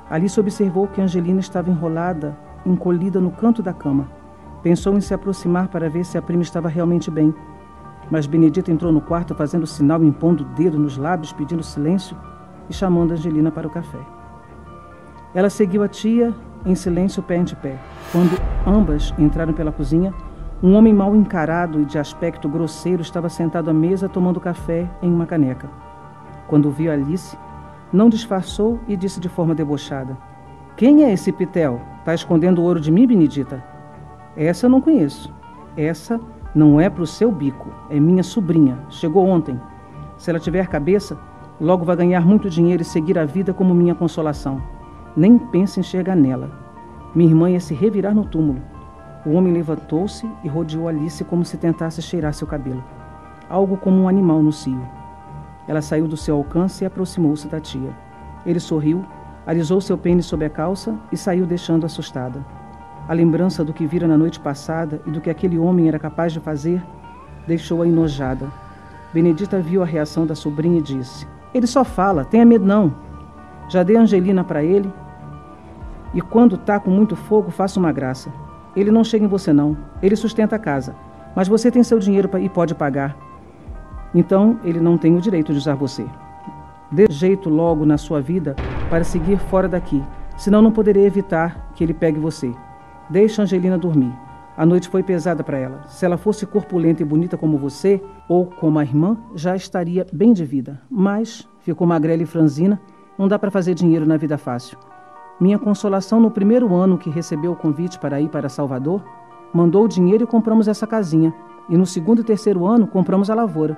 Alice 0.10 0.40
observou 0.40 0.88
que 0.88 1.02
Angelina 1.02 1.40
estava 1.40 1.70
enrolada, 1.70 2.38
encolhida 2.66 3.20
no 3.20 3.32
canto 3.32 3.62
da 3.62 3.74
cama. 3.74 4.10
Pensou 4.62 4.96
em 4.98 5.02
se 5.02 5.14
aproximar 5.14 5.68
para 5.70 5.90
ver 5.90 6.06
se 6.06 6.18
a 6.18 6.22
prima 6.22 6.44
estava 6.44 6.68
realmente 6.70 7.10
bem. 7.10 7.34
Mas 8.10 8.28
Benedita 8.28 8.72
entrou 8.72 8.92
no 8.92 9.02
quarto 9.02 9.34
fazendo 9.34 9.66
sinal, 9.66 10.04
impondo 10.04 10.44
o 10.44 10.48
dedo 10.48 10.78
nos 10.78 10.98
lábios, 10.98 11.32
pedindo 11.32 11.64
silêncio 11.64 12.18
e 12.70 12.74
chamando 12.74 13.12
Angelina 13.12 13.52
para 13.52 13.68
o 13.68 13.72
café. 13.72 14.00
Ela 15.34 15.50
seguiu 15.50 15.82
a 15.82 15.88
tia 15.88 16.34
em 16.66 16.76
silêncio 16.76 17.24
pé 17.24 17.38
ante 17.38 17.56
pé. 17.56 17.80
Quando 18.12 18.38
ambas 18.68 19.14
entraram 19.18 19.54
pela 19.54 19.72
cozinha, 19.72 20.14
um 20.64 20.76
homem 20.76 20.94
mal 20.94 21.16
encarado 21.16 21.82
e 21.82 21.86
de 21.86 21.98
aspecto 21.98 22.48
grosseiro 22.48 23.02
estava 23.02 23.30
sentado 23.30 23.70
à 23.70 23.74
mesa 23.74 24.08
tomando 24.08 24.40
café 24.40 24.88
em 25.02 25.12
uma 25.12 25.26
caneca. 25.26 25.68
Quando 26.48 26.70
viu 26.70 26.92
Alice, 26.92 27.36
não 27.92 28.10
disfarçou 28.10 28.80
e 28.88 28.96
disse 28.96 29.20
de 29.20 29.28
forma 29.28 29.56
debochada: 29.56 30.16
Quem 30.78 31.04
é 31.04 31.12
esse 31.12 31.32
Pitel? 31.32 31.82
Está 32.00 32.14
escondendo 32.14 32.62
o 32.62 32.64
ouro 32.64 32.80
de 32.80 32.92
mim, 32.92 33.08
Benedita? 33.08 33.64
Essa 34.38 34.68
eu 34.68 34.70
não 34.70 34.82
conheço. 34.82 35.34
Essa 35.76 36.20
não 36.54 36.80
é 36.80 36.90
para 36.90 37.04
o 37.04 37.08
seu 37.08 37.32
bico. 37.32 37.70
É 37.90 38.00
minha 38.00 38.22
sobrinha. 38.22 38.78
Chegou 38.90 39.26
ontem. 39.26 39.60
Se 40.16 40.30
ela 40.30 40.40
tiver 40.40 40.68
cabeça, 40.68 41.18
logo 41.60 41.84
vai 41.84 41.96
ganhar 41.96 42.22
muito 42.22 42.50
dinheiro 42.50 42.84
e 42.84 42.86
seguir 42.86 43.18
a 43.18 43.26
vida 43.26 43.52
como 43.52 43.74
minha 43.74 43.96
consolação. 43.96 44.62
Nem 45.18 45.40
pense 45.40 45.80
em 45.80 45.84
chegar 45.84 46.16
nela. 46.16 46.52
Minha 47.16 47.32
irmã 47.32 47.50
ia 47.50 47.60
se 47.60 47.74
revirar 47.74 48.14
no 48.14 48.26
túmulo. 48.26 48.62
O 49.26 49.34
homem 49.34 49.54
levantou-se 49.54 50.28
e 50.44 50.48
rodeou 50.48 50.88
Alice 50.88 51.24
como 51.24 51.46
se 51.46 51.56
tentasse 51.56 52.02
cheirar 52.02 52.34
seu 52.34 52.48
cabelo. 52.48 52.84
Algo 53.48 53.78
como 53.78 54.02
um 54.02 54.08
animal 54.08 54.42
no 54.42 54.52
cio. 54.52 54.82
Ela 55.68 55.82
saiu 55.82 56.08
do 56.08 56.18
seu 56.18 56.36
alcance 56.36 56.84
e 56.84 56.88
aproximou-se 56.88 57.48
da 57.48 57.60
tia. 57.60 57.96
Ele 58.46 58.60
sorriu, 58.60 59.06
alisou 59.46 59.80
seu 59.80 59.96
pênis 59.96 60.26
sob 60.26 60.44
a 60.44 60.50
calça 60.50 60.98
e 61.12 61.18
saiu 61.18 61.46
deixando 61.46 61.86
assustada. 61.86 62.44
A 63.08 63.14
lembrança 63.14 63.64
do 63.64 63.74
que 63.74 63.86
vira 63.86 64.08
na 64.08 64.18
noite 64.18 64.40
passada 64.40 65.00
e 65.06 65.12
do 65.12 65.22
que 65.22 65.30
aquele 65.30 65.58
homem 65.58 65.88
era 65.88 66.00
capaz 66.00 66.34
de 66.34 66.40
fazer 66.40 66.82
deixou-a 67.46 67.88
enojada. 67.88 68.48
Benedita 69.14 69.60
viu 69.60 69.84
a 69.84 69.86
reação 69.86 70.26
da 70.26 70.34
sobrinha 70.34 70.80
e 70.80 70.84
disse: 70.84 71.28
Ele 71.54 71.68
só 71.68 71.84
fala, 71.84 72.26
tenha 72.26 72.46
medo 72.46 72.66
não. 72.66 72.96
Já 73.70 73.84
dei 73.84 73.98
Angelina 73.98 74.44
para 74.44 74.64
ele. 74.64 74.92
E 76.14 76.22
quando 76.22 76.58
tá 76.58 76.80
com 76.80 76.90
muito 76.90 77.16
fogo, 77.16 77.52
faça 77.52 77.80
uma 77.80 77.92
graça. 77.92 78.32
Ele 78.76 78.92
não 78.92 79.04
chega 79.04 79.26
em 79.26 79.28
você, 79.28 79.52
não. 79.52 79.78
Ele 80.02 80.16
sustenta 80.16 80.56
a 80.56 80.60
casa. 80.60 80.96
Mas 81.36 81.48
você 81.48 81.72
tem 81.72 81.84
seu 81.84 82.00
dinheiro 82.00 82.30
e 82.40 82.50
pode 82.50 82.76
pagar. 82.76 83.18
Então, 84.14 84.60
ele 84.64 84.80
não 84.80 84.98
tem 84.98 85.16
o 85.16 85.22
direito 85.22 85.52
de 85.54 85.58
usar 85.58 85.76
você. 85.76 86.06
Dê 86.92 87.06
jeito 87.10 87.50
logo 87.50 87.86
na 87.86 87.98
sua 87.98 88.22
vida 88.22 88.56
para 88.90 89.04
seguir 89.04 89.38
fora 89.38 89.68
daqui, 89.68 90.04
senão 90.38 90.62
não 90.62 90.72
poderei 90.72 91.06
evitar 91.06 91.72
que 91.74 91.84
ele 91.84 91.94
pegue 91.94 92.20
você. 92.20 92.54
Deixe 93.10 93.42
Angelina 93.42 93.78
dormir. 93.78 94.14
A 94.58 94.66
noite 94.66 94.90
foi 94.90 95.02
pesada 95.02 95.44
para 95.44 95.58
ela. 95.58 95.84
Se 95.88 96.06
ela 96.06 96.18
fosse 96.18 96.46
corpulenta 96.46 97.02
e 97.02 97.06
bonita 97.06 97.38
como 97.38 97.58
você, 97.58 98.02
ou 98.28 98.46
como 98.46 98.78
a 98.78 98.84
irmã, 98.84 99.18
já 99.34 99.56
estaria 99.56 100.06
bem 100.12 100.34
de 100.34 100.44
vida. 100.44 100.82
Mas 100.90 101.48
ficou 101.62 101.88
magrela 101.88 102.24
e 102.24 102.26
franzina, 102.26 102.80
não 103.18 103.28
dá 103.28 103.40
para 103.40 103.50
fazer 103.50 103.74
dinheiro 103.74 104.06
na 104.06 104.18
vida 104.18 104.38
fácil. 104.38 104.78
Minha 105.42 105.58
consolação 105.58 106.20
no 106.20 106.30
primeiro 106.30 106.72
ano 106.76 107.00
que 107.00 107.10
recebeu 107.10 107.54
o 107.54 107.56
convite 107.56 107.98
para 107.98 108.22
ir 108.22 108.30
para 108.30 108.48
Salvador, 108.48 109.04
mandou 109.52 109.86
o 109.86 109.88
dinheiro 109.88 110.24
e 110.24 110.28
compramos 110.28 110.68
essa 110.68 110.86
casinha. 110.86 111.34
E 111.68 111.76
no 111.76 111.84
segundo 111.84 112.22
e 112.22 112.24
terceiro 112.24 112.68
ano 112.68 112.86
compramos 112.86 113.28
a 113.28 113.34
lavoura. 113.34 113.76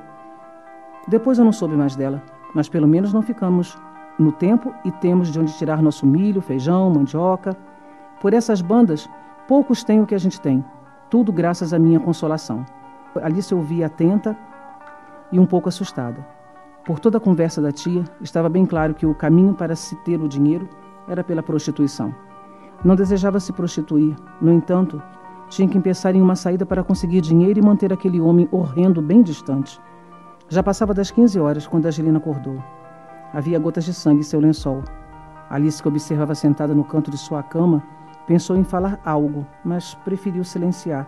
Depois 1.08 1.38
eu 1.40 1.46
não 1.46 1.54
soube 1.54 1.74
mais 1.74 1.96
dela, 1.96 2.22
mas 2.54 2.68
pelo 2.68 2.86
menos 2.86 3.14
não 3.14 3.22
ficamos 3.22 3.78
no 4.20 4.34
tempo 4.34 4.74
e 4.84 4.92
temos 4.92 5.32
de 5.32 5.40
onde 5.40 5.58
tirar 5.58 5.82
nosso 5.82 6.06
milho, 6.06 6.42
feijão, 6.42 6.90
mandioca. 6.90 7.56
Por 8.20 8.34
essas 8.34 8.60
bandas, 8.60 9.10
poucos 9.48 9.86
têm 9.86 10.02
o 10.02 10.06
que 10.06 10.16
a 10.16 10.20
gente 10.20 10.42
tem. 10.42 10.66
Tudo 11.10 11.32
graças 11.32 11.74
à 11.74 11.80
minha 11.80 12.00
consolação. 12.02 12.66
Alice 13.22 13.56
ouvia 13.56 13.86
atenta 13.86 14.38
e 15.32 15.40
um 15.40 15.46
pouco 15.46 15.70
assustada. 15.70 16.28
Por 16.84 17.00
toda 17.00 17.20
a 17.20 17.22
conversa 17.22 17.62
da 17.62 17.72
tia, 17.72 18.04
estava 18.20 18.50
bem 18.50 18.66
claro 18.66 18.94
que 18.94 19.06
o 19.06 19.16
caminho 19.16 19.54
para 19.54 19.78
se 19.78 19.96
ter 20.04 20.20
o 20.20 20.28
dinheiro 20.28 20.68
era 21.08 21.24
pela 21.24 21.44
prostituição. 21.44 22.14
Não 22.84 22.96
desejava 22.96 23.40
se 23.40 23.54
prostituir, 23.54 24.16
no 24.42 24.52
entanto, 24.52 25.02
tinha 25.50 25.68
que 25.68 25.80
pensar 25.80 26.16
em 26.16 26.22
uma 26.22 26.36
saída 26.36 26.66
para 26.66 26.84
conseguir 26.84 27.22
dinheiro 27.22 27.60
e 27.60 27.62
manter 27.62 27.94
aquele 27.94 28.20
homem 28.20 28.48
horrendo 28.52 29.02
bem 29.02 29.22
distante. 29.22 29.80
Já 30.50 30.64
passava 30.64 30.94
das 30.94 31.12
15 31.12 31.40
horas 31.40 31.68
quando 31.68 31.86
Angelina 31.86 32.18
acordou. 32.18 32.58
Havia 33.34 33.60
gotas 33.60 33.86
de 33.86 33.94
sangue 33.94 34.22
em 34.22 34.24
seu 34.24 34.40
lençol. 34.40 34.84
Alice, 35.50 35.82
que 35.82 35.88
observava 35.88 36.36
sentada 36.36 36.74
no 36.74 36.84
canto 36.84 37.12
de 37.12 37.18
sua 37.18 37.44
cama, 37.44 37.84
pensou 38.26 38.56
em 38.58 38.64
falar 38.64 39.00
algo, 39.06 39.46
mas 39.64 39.94
preferiu 39.96 40.44
silenciar. 40.44 41.08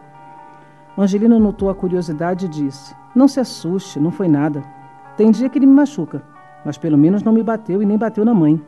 Angelina 0.97 1.37
notou 1.37 1.69
a 1.69 1.75
curiosidade 1.75 2.45
e 2.45 2.49
disse: 2.49 2.95
Não 3.13 3.27
se 3.27 3.39
assuste, 3.39 3.99
não 3.99 4.11
foi 4.11 4.27
nada. 4.27 4.63
Tem 5.17 5.31
dia 5.31 5.49
que 5.49 5.57
ele 5.57 5.65
me 5.65 5.73
machuca, 5.73 6.23
mas 6.63 6.77
pelo 6.77 6.97
menos 6.97 7.23
não 7.23 7.33
me 7.33 7.43
bateu 7.43 7.81
e 7.81 7.85
nem 7.85 7.97
bateu 7.97 8.23
na 8.23 8.33
mãe. 8.33 8.61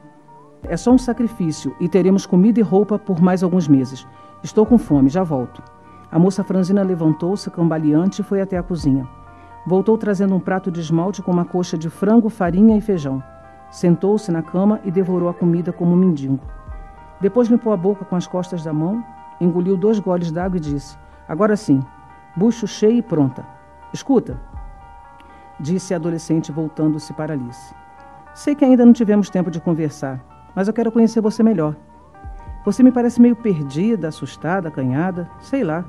É 0.69 0.75
só 0.75 0.91
um 0.91 0.97
sacrifício 0.97 1.75
e 1.79 1.87
teremos 1.87 2.25
comida 2.25 2.59
e 2.59 2.63
roupa 2.63 2.99
por 2.99 3.21
mais 3.21 3.41
alguns 3.41 3.67
meses. 3.67 4.05
Estou 4.43 4.65
com 4.65 4.77
fome, 4.77 5.09
já 5.09 5.23
volto. 5.23 5.63
A 6.11 6.19
moça 6.19 6.43
franzina 6.43 6.83
levantou-se, 6.83 7.49
cambaleante, 7.49 8.21
e 8.21 8.23
foi 8.23 8.41
até 8.41 8.57
a 8.57 8.63
cozinha. 8.63 9.07
Voltou 9.65 9.97
trazendo 9.97 10.35
um 10.35 10.39
prato 10.39 10.69
de 10.69 10.79
esmalte 10.79 11.21
com 11.21 11.31
uma 11.31 11.45
coxa 11.45 11.77
de 11.77 11.89
frango, 11.89 12.29
farinha 12.29 12.77
e 12.77 12.81
feijão. 12.81 13.23
Sentou-se 13.71 14.31
na 14.31 14.41
cama 14.41 14.79
e 14.83 14.91
devorou 14.91 15.29
a 15.29 15.33
comida 15.33 15.71
como 15.71 15.93
um 15.93 15.97
mendigo. 15.97 16.39
Depois 17.19 17.47
limpou 17.47 17.73
a 17.73 17.77
boca 17.77 18.05
com 18.05 18.15
as 18.15 18.27
costas 18.27 18.63
da 18.63 18.71
mão, 18.71 19.03
engoliu 19.41 19.75
dois 19.75 19.99
goles 19.99 20.31
d'água 20.31 20.57
e 20.57 20.61
disse: 20.61 20.97
Agora 21.27 21.55
sim, 21.55 21.81
bucho 22.35 22.67
cheio 22.67 22.97
e 22.97 23.01
pronta. 23.01 23.45
Escuta, 23.93 24.39
disse 25.59 25.93
a 25.93 25.97
adolescente 25.97 26.51
voltando-se 26.51 27.13
para 27.13 27.33
Alice. 27.33 27.73
Sei 28.33 28.53
que 28.53 28.63
ainda 28.63 28.85
não 28.85 28.93
tivemos 28.93 29.29
tempo 29.29 29.49
de 29.49 29.59
conversar, 29.59 30.23
mas 30.57 30.67
eu 30.67 30.73
quero 30.73 30.91
conhecer 30.91 31.21
você 31.21 31.43
melhor. 31.43 31.75
Você 32.65 32.81
me 32.81 32.91
parece 32.91 33.21
meio 33.21 33.35
perdida, 33.35 34.07
assustada, 34.07 34.69
acanhada, 34.69 35.29
sei 35.39 35.63
lá. 35.63 35.85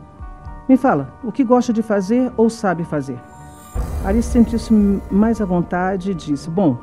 Me 0.69 0.77
fala, 0.77 1.19
o 1.25 1.33
que 1.33 1.43
gosta 1.43 1.73
de 1.73 1.83
fazer 1.83 2.31
ou 2.37 2.51
sabe 2.51 2.85
fazer? 2.85 3.19
Alice 4.05 4.29
sentiu-se 4.29 4.71
mais 5.11 5.41
à 5.41 5.47
vontade 5.47 6.11
e 6.11 6.15
disse: 6.15 6.51
Bom, 6.51 6.77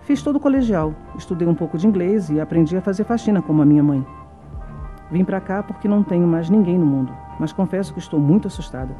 fiz 0.00 0.20
todo 0.20 0.34
o 0.34 0.40
colegial, 0.40 0.96
estudei 1.16 1.46
um 1.46 1.54
pouco 1.54 1.78
de 1.78 1.86
inglês 1.86 2.28
e 2.28 2.40
aprendi 2.40 2.76
a 2.76 2.82
fazer 2.82 3.04
faxina 3.04 3.40
como 3.40 3.62
a 3.62 3.64
minha 3.64 3.84
mãe. 3.84 4.04
Vim 5.08 5.24
para 5.24 5.40
cá 5.40 5.62
porque 5.62 5.86
não 5.86 6.02
tenho 6.02 6.26
mais 6.26 6.50
ninguém 6.50 6.76
no 6.76 6.86
mundo, 6.86 7.12
mas 7.38 7.52
confesso 7.52 7.92
que 7.92 8.00
estou 8.00 8.18
muito 8.18 8.48
assustada. 8.48 8.96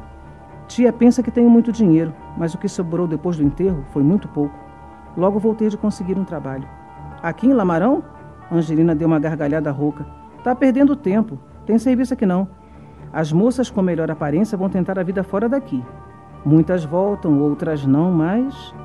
Tia 0.69 0.93
pensa 0.93 1.21
que 1.21 1.29
tenho 1.29 1.49
muito 1.49 1.73
dinheiro, 1.73 2.13
mas 2.37 2.53
o 2.53 2.57
que 2.57 2.69
sobrou 2.69 3.05
depois 3.05 3.35
do 3.35 3.43
enterro 3.43 3.83
foi 3.91 4.01
muito 4.01 4.29
pouco. 4.29 4.57
Logo 5.17 5.39
voltei 5.39 5.67
de 5.67 5.75
conseguir 5.75 6.17
um 6.17 6.23
trabalho. 6.23 6.82
Aqui 7.23 7.47
em 7.47 7.53
Lamarão? 7.53 8.03
Angelina 8.51 8.93
deu 8.93 9.07
uma 9.07 9.17
gargalhada 9.17 9.71
rouca. 9.71 10.05
Tá 10.43 10.53
perdendo 10.53 10.93
tempo. 10.93 11.39
Tem 11.65 11.77
serviço 11.77 12.13
aqui 12.13 12.25
não. 12.25 12.49
As 13.13 13.31
moças 13.31 13.69
com 13.69 13.81
melhor 13.81 14.11
aparência 14.11 14.57
vão 14.57 14.67
tentar 14.67 14.99
a 14.99 15.03
vida 15.03 15.23
fora 15.23 15.47
daqui. 15.47 15.81
Muitas 16.43 16.83
voltam, 16.83 17.39
outras 17.39 17.85
não, 17.85 18.11
mas. 18.11 18.75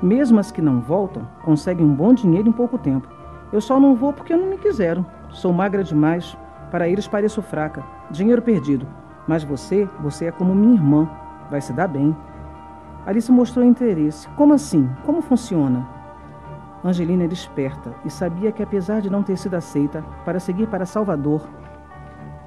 Mesmo 0.00 0.38
as 0.38 0.52
que 0.52 0.62
não 0.62 0.80
voltam, 0.80 1.26
conseguem 1.44 1.84
um 1.84 1.92
bom 1.92 2.14
dinheiro 2.14 2.48
em 2.48 2.52
pouco 2.52 2.78
tempo. 2.78 3.08
Eu 3.52 3.60
só 3.60 3.80
não 3.80 3.96
vou 3.96 4.12
porque 4.12 4.36
não 4.36 4.46
me 4.46 4.58
quiseram. 4.58 5.04
Sou 5.30 5.52
magra 5.52 5.82
demais. 5.82 6.38
Para 6.70 6.88
eles 6.88 7.08
pareço 7.08 7.42
fraca. 7.42 7.82
Dinheiro 8.12 8.42
perdido. 8.42 8.86
Mas 9.26 9.42
você, 9.42 9.88
você 10.00 10.26
é 10.26 10.30
como 10.30 10.54
minha 10.54 10.74
irmã. 10.74 11.10
Vai 11.50 11.60
se 11.60 11.72
dar 11.72 11.88
bem. 11.88 12.16
Alice 13.04 13.32
mostrou 13.32 13.64
interesse. 13.64 14.28
Como 14.36 14.54
assim? 14.54 14.88
Como 15.04 15.20
funciona? 15.20 15.95
Angelina 16.86 17.24
era 17.24 17.32
esperta 17.32 17.94
e 18.04 18.10
sabia 18.10 18.52
que, 18.52 18.62
apesar 18.62 19.00
de 19.00 19.10
não 19.10 19.22
ter 19.22 19.36
sido 19.36 19.54
aceita 19.54 20.04
para 20.24 20.40
seguir 20.40 20.66
para 20.68 20.86
Salvador, 20.86 21.48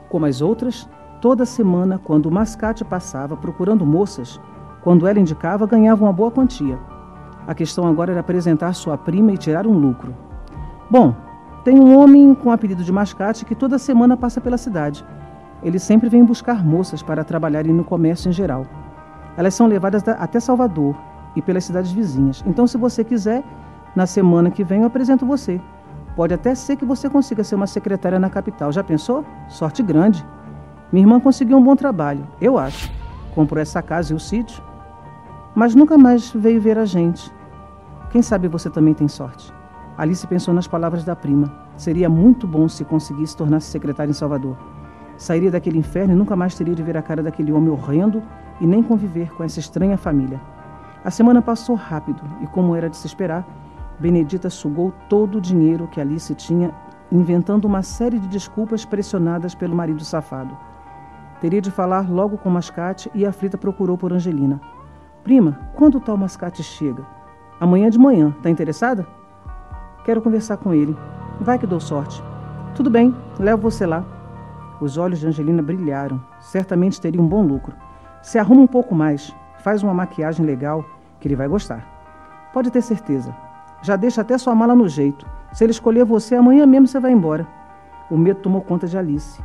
como 0.10 0.26
as 0.26 0.42
outras, 0.42 0.90
toda 1.22 1.46
semana, 1.46 2.00
quando 2.04 2.26
o 2.28 2.32
mascate 2.32 2.84
passava 2.84 3.38
procurando 3.38 3.86
moças, 3.86 4.40
quando 4.82 5.08
ela 5.08 5.20
indicava, 5.20 5.68
ganhava 5.68 6.04
uma 6.04 6.14
boa 6.14 6.32
quantia. 6.32 6.80
A 7.46 7.54
questão 7.54 7.88
agora 7.88 8.12
era 8.12 8.22
apresentar 8.22 8.74
sua 8.74 8.98
prima 8.98 9.32
e 9.32 9.38
tirar 9.38 9.68
um 9.68 9.78
lucro. 9.78 10.16
Bom, 10.90 11.16
tem 11.64 11.80
um 11.80 11.98
homem 11.98 12.34
com 12.34 12.52
apelido 12.52 12.84
de 12.84 12.92
mascate 12.92 13.46
que 13.46 13.56
toda 13.56 13.78
semana 13.78 14.16
passa 14.16 14.40
pela 14.40 14.58
cidade. 14.58 15.06
Ele 15.62 15.78
sempre 15.78 16.10
vem 16.10 16.24
buscar 16.24 16.64
moças 16.66 17.04
para 17.04 17.24
trabalharem 17.24 17.74
no 17.74 17.84
comércio 17.84 18.30
em 18.30 18.32
geral. 18.32 18.66
Elas 19.36 19.54
são 19.54 19.68
levadas 19.68 20.08
até 20.08 20.40
Salvador 20.40 20.96
e 21.36 21.42
pelas 21.42 21.66
cidades 21.66 21.92
vizinhas. 21.92 22.44
Então, 22.48 22.66
se 22.66 22.78
você 22.78 23.04
quiser, 23.04 23.44
na 24.00 24.08
semana 24.08 24.50
que 24.50 24.64
vem 24.64 24.80
eu 24.80 24.88
apresento 24.88 25.26
você. 25.26 25.60
Pode 26.16 26.34
até 26.34 26.56
ser 26.56 26.78
que 26.78 26.86
você 26.86 27.10
consiga 27.10 27.44
ser 27.44 27.56
uma 27.56 27.68
secretária 27.68 28.18
na 28.18 28.30
capital. 28.30 28.72
Já 28.72 28.82
pensou? 28.82 29.26
Sorte 29.50 29.84
grande. 29.84 30.26
Minha 30.90 31.04
irmã 31.04 31.20
conseguiu 31.20 31.58
um 31.58 31.64
bom 31.64 31.76
trabalho, 31.76 32.26
eu 32.40 32.58
acho. 32.58 32.90
Comprou 33.36 33.62
essa 33.62 33.82
casa 33.82 34.14
e 34.14 34.16
o 34.16 34.20
sítio. 34.20 34.64
Mas 35.54 35.76
nunca 35.76 35.98
mais 35.98 36.32
veio 36.32 36.62
ver 36.62 36.78
a 36.78 36.86
gente. 36.86 37.30
Quem 38.10 38.22
sabe 38.22 38.48
você 38.48 38.70
também 38.70 38.94
tem 38.94 39.10
sorte. 39.10 39.54
Alice 39.98 40.26
pensou 40.28 40.54
nas 40.54 40.66
palavras 40.66 41.04
da 41.04 41.14
prima. 41.14 41.52
Seria 41.76 42.10
muito 42.10 42.48
bom 42.48 42.70
se 42.70 42.86
conseguisse 42.86 43.36
tornar-se 43.36 43.70
secretária 43.70 44.12
em 44.12 44.14
Salvador. 44.14 44.56
Sairia 45.18 45.52
daquele 45.52 45.78
inferno 45.78 46.14
e 46.14 46.16
nunca 46.16 46.38
mais 46.38 46.56
teria 46.56 46.74
de 46.74 46.82
ver 46.82 46.96
a 46.96 47.02
cara 47.02 47.22
daquele 47.22 47.52
homem 47.52 47.70
horrendo 47.70 48.24
e 48.62 48.66
nem 48.66 48.82
conviver 48.82 49.30
com 49.34 49.44
essa 49.44 49.60
estranha 49.60 49.98
família. 49.98 50.40
A 51.04 51.12
semana 51.12 51.42
passou 51.42 51.76
rápido 51.76 52.22
e, 52.42 52.48
como 52.48 52.74
era 52.78 52.90
de 52.90 52.96
se 52.96 53.06
esperar, 53.06 53.46
Benedita 54.00 54.50
sugou 54.50 54.94
todo 55.10 55.38
o 55.38 55.42
dinheiro 55.42 55.88
que 55.88 56.00
Alice 56.00 56.34
tinha, 56.36 56.74
inventando 57.12 57.66
uma 57.66 57.82
série 57.82 58.18
de 58.18 58.28
desculpas 58.28 58.86
pressionadas 58.86 59.54
pelo 59.54 59.76
marido 59.76 60.04
safado. 60.06 60.58
Teria 61.42 61.62
de 61.62 61.70
falar 61.70 62.10
logo 62.10 62.38
com 62.38 62.50
Mascate 62.50 63.12
e 63.14 63.26
a 63.26 63.30
aflita 63.30 63.58
procurou 63.58 63.98
por 63.98 64.14
Angelina. 64.14 64.62
Prima, 65.24 65.60
quando 65.76 65.96
o 65.96 66.00
tal 66.00 66.16
Mascate 66.16 66.64
chega? 66.64 67.06
Amanhã 67.60 67.90
de 67.90 68.00
manhã, 68.00 68.34
tá 68.42 68.50
interessada? 68.50 69.06
Quero 70.06 70.22
conversar 70.22 70.58
com 70.58 70.74
ele. 70.74 70.96
Vai 71.42 71.60
que 71.60 71.68
dou 71.68 71.80
sorte. 71.80 72.24
Tudo 72.76 72.90
bem, 72.90 73.14
levo 73.38 73.70
você 73.70 73.86
lá. 73.86 74.06
Os 74.80 74.98
olhos 74.98 75.20
de 75.20 75.28
Angelina 75.28 75.62
brilharam. 75.62 76.22
Certamente 76.40 77.02
teria 77.02 77.22
um 77.22 77.28
bom 77.28 77.42
lucro. 77.46 77.76
Se 78.22 78.40
arruma 78.40 78.62
um 78.62 78.68
pouco 78.68 78.96
mais, 78.96 79.36
faz 79.60 79.84
uma 79.84 79.94
maquiagem 79.94 80.46
legal, 80.46 80.86
que 81.20 81.28
ele 81.28 81.36
vai 81.36 81.50
gostar. 81.50 81.86
Pode 82.54 82.72
ter 82.72 82.82
certeza, 82.82 83.36
já 83.82 83.96
deixa 83.96 84.22
até 84.22 84.38
sua 84.38 84.54
mala 84.54 84.76
no 84.76 84.88
jeito. 84.88 85.26
Se 85.54 85.64
ele 85.64 85.72
escolher 85.72 86.06
você, 86.06 86.36
amanhã 86.36 86.66
mesmo 86.66 86.88
você 86.88 87.00
vai 87.00 87.12
embora. 87.12 87.48
O 88.10 88.18
medo 88.18 88.40
tomou 88.40 88.62
conta 88.62 88.88
de 88.88 88.98
Alice. 88.98 89.42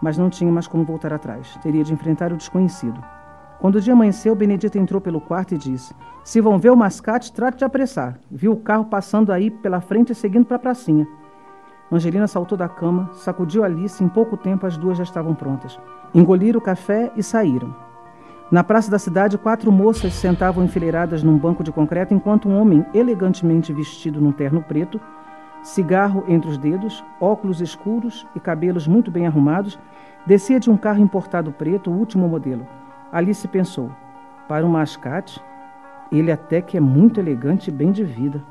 Mas 0.00 0.16
não 0.16 0.30
tinha 0.30 0.50
mais 0.50 0.66
como 0.66 0.84
voltar 0.84 1.12
atrás. 1.12 1.56
Teria 1.62 1.84
de 1.84 1.92
enfrentar 1.92 2.32
o 2.32 2.36
desconhecido. 2.36 3.02
Quando 3.58 3.76
o 3.76 3.80
dia 3.80 3.92
amanheceu, 3.92 4.34
Benedita 4.34 4.78
entrou 4.78 5.00
pelo 5.00 5.20
quarto 5.20 5.54
e 5.54 5.58
disse: 5.58 5.94
Se 6.24 6.40
vão 6.40 6.58
ver 6.58 6.70
o 6.70 6.76
mascate, 6.76 7.32
trate 7.32 7.58
de 7.58 7.64
apressar. 7.64 8.18
Viu 8.30 8.52
o 8.52 8.56
carro 8.56 8.86
passando 8.86 9.30
aí 9.32 9.50
pela 9.50 9.80
frente 9.80 10.12
e 10.12 10.14
seguindo 10.14 10.46
para 10.46 10.56
a 10.56 10.60
pracinha. 10.60 11.06
Angelina 11.92 12.26
saltou 12.26 12.56
da 12.56 12.68
cama, 12.68 13.10
sacudiu 13.12 13.64
Alice 13.64 14.02
e 14.02 14.06
em 14.06 14.08
pouco 14.08 14.36
tempo 14.36 14.64
as 14.64 14.76
duas 14.78 14.96
já 14.96 15.04
estavam 15.04 15.34
prontas. 15.34 15.78
Engoliram 16.14 16.58
o 16.58 16.62
café 16.62 17.12
e 17.16 17.22
saíram. 17.22 17.74
Na 18.50 18.64
praça 18.64 18.90
da 18.90 18.98
cidade, 18.98 19.38
quatro 19.38 19.70
moças 19.70 20.12
sentavam 20.12 20.64
enfileiradas 20.64 21.22
num 21.22 21.38
banco 21.38 21.62
de 21.62 21.70
concreto 21.70 22.12
enquanto 22.12 22.48
um 22.48 22.60
homem 22.60 22.84
elegantemente 22.92 23.72
vestido 23.72 24.20
num 24.20 24.32
terno 24.32 24.60
preto, 24.60 25.00
cigarro 25.62 26.24
entre 26.26 26.50
os 26.50 26.58
dedos, 26.58 27.04
óculos 27.20 27.60
escuros 27.60 28.26
e 28.34 28.40
cabelos 28.40 28.88
muito 28.88 29.08
bem 29.08 29.24
arrumados, 29.24 29.78
descia 30.26 30.58
de 30.58 30.68
um 30.68 30.76
carro 30.76 31.00
importado 31.00 31.52
preto, 31.52 31.92
o 31.92 31.94
último 31.96 32.28
modelo. 32.28 32.66
Alice 33.12 33.46
pensou: 33.46 33.88
para 34.48 34.66
um 34.66 34.70
mascate, 34.70 35.40
ele 36.10 36.32
até 36.32 36.60
que 36.60 36.76
é 36.76 36.80
muito 36.80 37.20
elegante 37.20 37.70
e 37.70 37.72
bem 37.72 37.92
de 37.92 38.02
vida. 38.02 38.42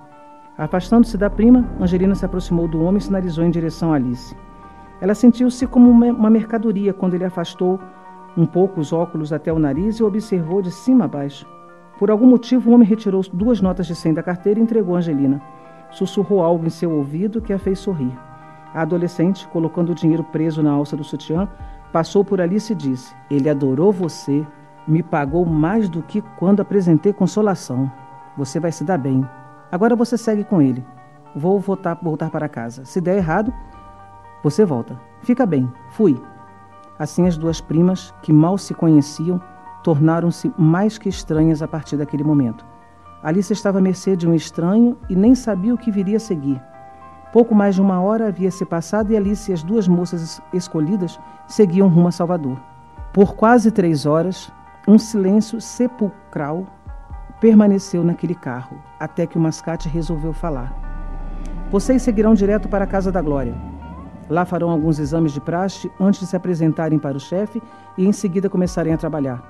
Afastando-se 0.57 1.17
da 1.17 1.29
prima, 1.29 1.65
Angelina 1.77 2.15
se 2.15 2.23
aproximou 2.23 2.69
do 2.69 2.81
homem 2.81 2.99
e 2.99 3.01
sinalizou 3.01 3.43
em 3.43 3.51
direção 3.51 3.91
a 3.91 3.97
Alice. 3.97 4.33
Ela 5.01 5.13
sentiu-se 5.13 5.67
como 5.67 5.89
uma 5.89 6.29
mercadoria 6.29 6.93
quando 6.93 7.15
ele 7.15 7.25
afastou 7.25 7.81
um 8.37 8.45
pouco 8.45 8.79
os 8.79 8.93
óculos 8.93 9.33
até 9.33 9.51
o 9.51 9.59
nariz 9.59 9.97
e 9.97 10.03
observou 10.03 10.61
de 10.61 10.71
cima 10.71 11.05
a 11.05 11.07
baixo. 11.07 11.47
Por 11.97 12.09
algum 12.09 12.25
motivo, 12.25 12.69
o 12.69 12.73
homem 12.73 12.87
retirou 12.87 13.21
duas 13.33 13.59
notas 13.59 13.85
de 13.85 13.95
cem 13.95 14.13
da 14.13 14.23
carteira 14.23 14.59
e 14.59 14.63
entregou 14.63 14.95
a 14.95 14.99
Angelina. 14.99 15.41
Sussurrou 15.91 16.41
algo 16.41 16.65
em 16.65 16.69
seu 16.69 16.91
ouvido 16.91 17.41
que 17.41 17.51
a 17.51 17.59
fez 17.59 17.79
sorrir. 17.79 18.17
A 18.73 18.83
adolescente, 18.83 19.47
colocando 19.49 19.91
o 19.91 19.95
dinheiro 19.95 20.23
preso 20.23 20.63
na 20.63 20.71
alça 20.71 20.95
do 20.95 21.03
sutiã, 21.03 21.49
passou 21.91 22.23
por 22.23 22.39
Alice 22.39 22.71
e 22.71 22.75
disse: 22.75 23.13
Ele 23.29 23.49
adorou 23.49 23.91
você. 23.91 24.45
Me 24.87 25.03
pagou 25.03 25.45
mais 25.45 25.87
do 25.87 26.01
que 26.01 26.21
quando 26.37 26.61
apresentei 26.61 27.13
consolação. 27.13 27.91
Você 28.37 28.59
vai 28.59 28.71
se 28.71 28.83
dar 28.83 28.97
bem. 28.97 29.27
Agora 29.71 29.95
você 29.95 30.17
segue 30.17 30.43
com 30.43 30.61
ele. 30.61 30.83
Vou 31.35 31.59
voltar, 31.59 31.99
voltar 32.01 32.29
para 32.31 32.49
casa. 32.49 32.85
Se 32.85 32.99
der 32.99 33.17
errado, 33.17 33.53
você 34.41 34.65
volta. 34.65 34.99
Fica 35.21 35.45
bem. 35.45 35.71
Fui. 35.91 36.19
Assim, 36.99 37.25
as 37.25 37.37
duas 37.37 37.61
primas, 37.61 38.13
que 38.21 38.33
mal 38.33 38.57
se 38.57 38.73
conheciam, 38.73 39.41
tornaram-se 39.83 40.53
mais 40.57 40.97
que 40.97 41.07
estranhas 41.07 41.61
a 41.61 41.67
partir 41.67 41.95
daquele 41.95 42.23
momento. 42.23 42.65
Alice 43.23 43.51
estava 43.51 43.79
à 43.79 43.81
mercê 43.81 44.15
de 44.15 44.27
um 44.27 44.35
estranho 44.35 44.97
e 45.09 45.15
nem 45.15 45.33
sabia 45.33 45.73
o 45.73 45.77
que 45.77 45.91
viria 45.91 46.17
a 46.17 46.19
seguir. 46.19 46.61
Pouco 47.31 47.55
mais 47.55 47.75
de 47.75 47.81
uma 47.81 48.01
hora 48.01 48.27
havia 48.27 48.51
se 48.51 48.65
passado 48.65 49.11
e 49.11 49.17
Alice 49.17 49.49
e 49.49 49.53
as 49.53 49.63
duas 49.63 49.87
moças 49.87 50.41
escolhidas 50.53 51.19
seguiam 51.47 51.87
rumo 51.87 52.09
a 52.09 52.11
Salvador. 52.11 52.59
Por 53.13 53.35
quase 53.35 53.71
três 53.71 54.05
horas, 54.05 54.51
um 54.87 54.97
silêncio 54.97 55.61
sepulcral 55.61 56.65
permaneceu 57.39 58.03
naquele 58.03 58.35
carro, 58.35 58.77
até 58.99 59.25
que 59.25 59.37
o 59.37 59.41
mascate 59.41 59.87
resolveu 59.87 60.33
falar. 60.33 60.73
Vocês 61.71 62.01
seguirão 62.01 62.33
direto 62.33 62.67
para 62.67 62.83
a 62.83 62.87
Casa 62.87 63.11
da 63.11 63.21
Glória. 63.21 63.55
Lá 64.29 64.45
farão 64.45 64.69
alguns 64.69 64.99
exames 64.99 65.31
de 65.31 65.41
praxe 65.41 65.91
antes 65.99 66.19
de 66.19 66.27
se 66.27 66.35
apresentarem 66.35 66.99
para 66.99 67.17
o 67.17 67.19
chefe 67.19 67.61
e 67.97 68.05
em 68.05 68.11
seguida 68.11 68.49
começarem 68.49 68.93
a 68.93 68.97
trabalhar. 68.97 69.41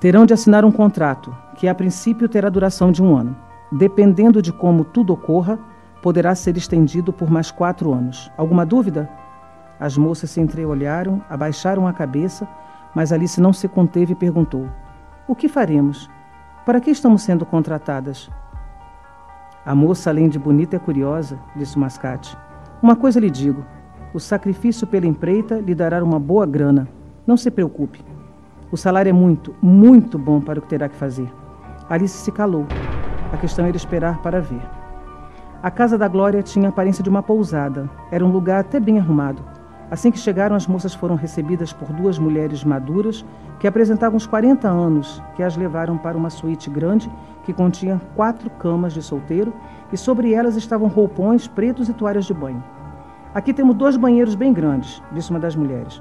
Terão 0.00 0.24
de 0.24 0.32
assinar 0.32 0.64
um 0.64 0.72
contrato, 0.72 1.34
que 1.56 1.68
a 1.68 1.74
princípio 1.74 2.28
terá 2.28 2.48
duração 2.48 2.90
de 2.90 3.02
um 3.02 3.14
ano. 3.14 3.36
Dependendo 3.70 4.40
de 4.40 4.52
como 4.52 4.84
tudo 4.84 5.12
ocorra, 5.12 5.58
poderá 6.02 6.34
ser 6.34 6.56
estendido 6.56 7.12
por 7.12 7.30
mais 7.30 7.50
quatro 7.50 7.92
anos. 7.92 8.30
Alguma 8.36 8.64
dúvida? 8.64 9.08
As 9.78 9.96
moças 9.96 10.30
se 10.30 10.40
entreolharam, 10.40 11.22
abaixaram 11.28 11.86
a 11.86 11.92
cabeça, 11.92 12.48
mas 12.94 13.12
Alice 13.12 13.40
não 13.40 13.52
se 13.52 13.68
conteve 13.68 14.12
e 14.12 14.16
perguntou: 14.16 14.68
O 15.26 15.34
que 15.34 15.48
faremos? 15.48 16.08
Para 16.64 16.80
que 16.80 16.90
estamos 16.90 17.22
sendo 17.22 17.44
contratadas? 17.44 18.30
A 19.66 19.74
moça, 19.74 20.10
além 20.10 20.28
de 20.28 20.38
bonita, 20.38 20.76
é 20.76 20.78
curiosa, 20.78 21.38
disse 21.56 21.76
o 21.76 21.80
mascate. 21.80 22.36
Uma 22.82 22.94
coisa 22.94 23.18
lhe 23.18 23.30
digo: 23.30 23.64
o 24.14 24.20
sacrifício 24.20 24.86
pela 24.86 25.08
empreita 25.08 25.56
lhe 25.56 25.74
dará 25.74 26.02
uma 26.02 26.20
boa 26.20 26.46
grana. 26.46 26.86
Não 27.26 27.36
se 27.36 27.50
preocupe. 27.50 28.00
O 28.70 28.76
salário 28.76 29.10
é 29.10 29.12
muito, 29.12 29.52
muito 29.60 30.16
bom 30.16 30.40
para 30.40 30.60
o 30.60 30.62
que 30.62 30.68
terá 30.68 30.88
que 30.88 30.94
fazer. 30.94 31.28
Alice 31.90 32.16
se 32.18 32.30
calou. 32.30 32.64
A 33.32 33.36
questão 33.36 33.66
era 33.66 33.76
esperar 33.76 34.22
para 34.22 34.40
ver. 34.40 34.62
A 35.60 35.68
casa 35.68 35.98
da 35.98 36.06
Glória 36.06 36.44
tinha 36.44 36.68
a 36.68 36.68
aparência 36.68 37.02
de 37.02 37.10
uma 37.10 37.24
pousada. 37.24 37.90
Era 38.12 38.24
um 38.24 38.30
lugar 38.30 38.60
até 38.60 38.78
bem 38.78 39.00
arrumado. 39.00 39.42
Assim 39.90 40.12
que 40.12 40.18
chegaram, 40.18 40.54
as 40.54 40.68
moças 40.68 40.94
foram 40.94 41.16
recebidas 41.16 41.72
por 41.72 41.92
duas 41.92 42.16
mulheres 42.16 42.62
maduras 42.62 43.24
que 43.58 43.66
apresentavam 43.66 44.16
uns 44.16 44.26
40 44.28 44.68
anos, 44.68 45.20
que 45.34 45.42
as 45.42 45.56
levaram 45.56 45.98
para 45.98 46.16
uma 46.16 46.30
suíte 46.30 46.70
grande 46.70 47.10
que 47.44 47.52
continha 47.52 48.00
quatro 48.14 48.48
camas 48.48 48.92
de 48.92 49.02
solteiro 49.02 49.52
e 49.92 49.96
sobre 49.96 50.32
elas 50.32 50.54
estavam 50.54 50.86
roupões 50.86 51.48
pretos 51.48 51.88
e 51.88 51.92
toalhas 51.92 52.26
de 52.26 52.32
banho. 52.34 52.62
Aqui 53.34 53.52
temos 53.52 53.74
dois 53.74 53.96
banheiros 53.96 54.36
bem 54.36 54.52
grandes, 54.52 55.02
disse 55.10 55.30
uma 55.30 55.40
das 55.40 55.56
mulheres. 55.56 56.00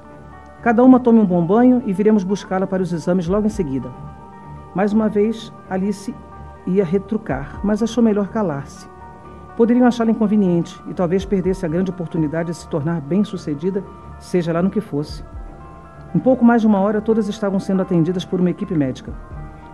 Cada 0.61 0.83
uma 0.83 0.99
tome 0.99 1.17
um 1.17 1.25
bom 1.25 1.43
banho 1.43 1.81
e 1.83 1.91
viremos 1.91 2.23
buscá-la 2.23 2.67
para 2.67 2.83
os 2.83 2.93
exames 2.93 3.27
logo 3.27 3.47
em 3.47 3.49
seguida. 3.49 3.89
Mais 4.75 4.93
uma 4.93 5.09
vez, 5.09 5.51
Alice 5.67 6.13
ia 6.67 6.85
retrucar, 6.85 7.59
mas 7.63 7.81
achou 7.81 8.03
melhor 8.03 8.27
calar-se. 8.27 8.87
Poderiam 9.57 9.87
achá-la 9.87 10.11
inconveniente 10.11 10.79
e 10.87 10.93
talvez 10.93 11.25
perdesse 11.25 11.65
a 11.65 11.69
grande 11.69 11.89
oportunidade 11.89 12.51
de 12.51 12.55
se 12.55 12.67
tornar 12.67 13.01
bem-sucedida, 13.01 13.83
seja 14.19 14.53
lá 14.53 14.61
no 14.61 14.69
que 14.69 14.79
fosse. 14.79 15.23
Em 16.13 16.19
pouco 16.19 16.45
mais 16.45 16.61
de 16.61 16.67
uma 16.67 16.81
hora, 16.81 17.01
todas 17.01 17.27
estavam 17.27 17.59
sendo 17.59 17.81
atendidas 17.81 18.23
por 18.23 18.39
uma 18.39 18.51
equipe 18.51 18.75
médica. 18.75 19.11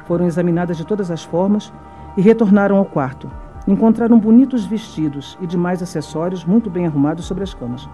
Foram 0.08 0.25
examinadas 0.25 0.78
de 0.78 0.88
todas 0.88 1.12
as 1.12 1.25
formas 1.25 1.74
e 2.16 2.22
retornaram 2.22 2.78
ao 2.78 2.86
quarto. 2.86 3.30
Encontraram 3.70 4.18
bonitos 4.18 4.66
vestidos 4.66 5.38
e 5.40 5.46
demais 5.46 5.84
acessórios 5.84 6.44
muito 6.44 6.72
bem 6.72 6.88
arrumados 6.88 7.26
sobre 7.26 7.44
as 7.44 7.54
camas. 7.54 7.88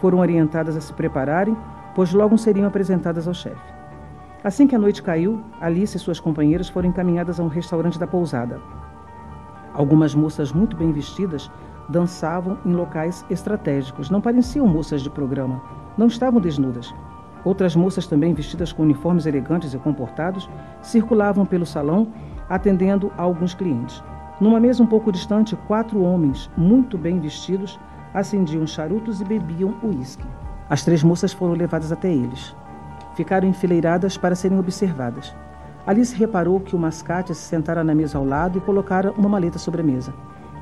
Foram 0.00 0.18
orientadas 0.18 0.76
a 0.76 0.80
se 0.80 0.92
prepararem, 0.92 1.56
pois 1.94 2.12
logo 2.12 2.36
seriam 2.36 2.66
apresentadas 2.66 3.28
ao 3.28 3.32
chefe. 3.32 3.72
Assim 4.42 4.66
que 4.66 4.74
a 4.74 4.78
noite 4.80 5.04
caiu, 5.04 5.40
Alice 5.60 5.96
e 5.96 6.00
suas 6.00 6.18
companheiras 6.18 6.68
foram 6.68 6.88
encaminhadas 6.88 7.38
a 7.38 7.44
um 7.44 7.46
restaurante 7.46 8.00
da 8.00 8.06
pousada. 8.08 8.60
Algumas 9.72 10.12
moças 10.12 10.52
muito 10.52 10.76
bem 10.76 10.90
vestidas 10.90 11.48
dançavam 11.88 12.58
em 12.66 12.72
locais 12.72 13.24
estratégicos. 13.30 14.10
Não 14.10 14.20
pareciam 14.20 14.66
moças 14.66 15.02
de 15.02 15.08
programa, 15.08 15.62
não 15.96 16.08
estavam 16.08 16.40
desnudas. 16.40 16.92
Outras 17.44 17.76
moças, 17.76 18.08
também 18.08 18.34
vestidas 18.34 18.72
com 18.72 18.82
uniformes 18.82 19.24
elegantes 19.24 19.72
e 19.72 19.78
comportados, 19.78 20.50
circulavam 20.82 21.46
pelo 21.46 21.64
salão, 21.64 22.08
atendendo 22.48 23.12
a 23.16 23.22
alguns 23.22 23.54
clientes. 23.54 24.02
Numa 24.38 24.60
mesa 24.60 24.82
um 24.82 24.86
pouco 24.86 25.10
distante, 25.10 25.56
quatro 25.66 26.02
homens, 26.02 26.50
muito 26.56 26.98
bem 26.98 27.18
vestidos, 27.18 27.80
acendiam 28.12 28.66
charutos 28.66 29.20
e 29.20 29.24
bebiam 29.24 29.74
uísque. 29.82 30.26
As 30.68 30.84
três 30.84 31.02
moças 31.02 31.32
foram 31.32 31.54
levadas 31.54 31.90
até 31.90 32.12
eles. 32.12 32.54
Ficaram 33.14 33.48
enfileiradas 33.48 34.18
para 34.18 34.34
serem 34.34 34.58
observadas. 34.58 35.34
Alice 35.86 36.14
reparou 36.14 36.60
que 36.60 36.76
o 36.76 36.78
mascate 36.78 37.34
se 37.34 37.40
sentara 37.40 37.82
na 37.82 37.94
mesa 37.94 38.18
ao 38.18 38.26
lado 38.26 38.58
e 38.58 38.60
colocara 38.60 39.10
uma 39.12 39.28
maleta 39.28 39.58
sobre 39.58 39.80
a 39.80 39.84
mesa. 39.84 40.12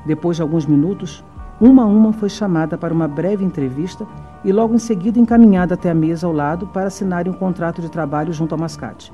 Depois 0.05 0.37
de 0.37 0.41
alguns 0.41 0.65
minutos, 0.65 1.21
uma 1.59 1.83
a 1.83 1.85
uma 1.85 2.13
foi 2.13 2.29
chamada 2.29 2.77
para 2.77 2.93
uma 2.93 3.09
breve 3.09 3.43
entrevista 3.43 4.07
e 4.43 4.53
logo 4.53 4.73
em 4.73 4.79
seguida 4.79 5.19
encaminhada 5.19 5.73
até 5.73 5.89
a 5.89 5.95
mesa 5.95 6.27
ao 6.27 6.33
lado 6.33 6.67
para 6.67 6.87
assinarem 6.87 7.33
um 7.33 7.35
contrato 7.35 7.81
de 7.81 7.89
trabalho 7.89 8.31
junto 8.31 8.53
ao 8.53 8.59
mascate. 8.59 9.11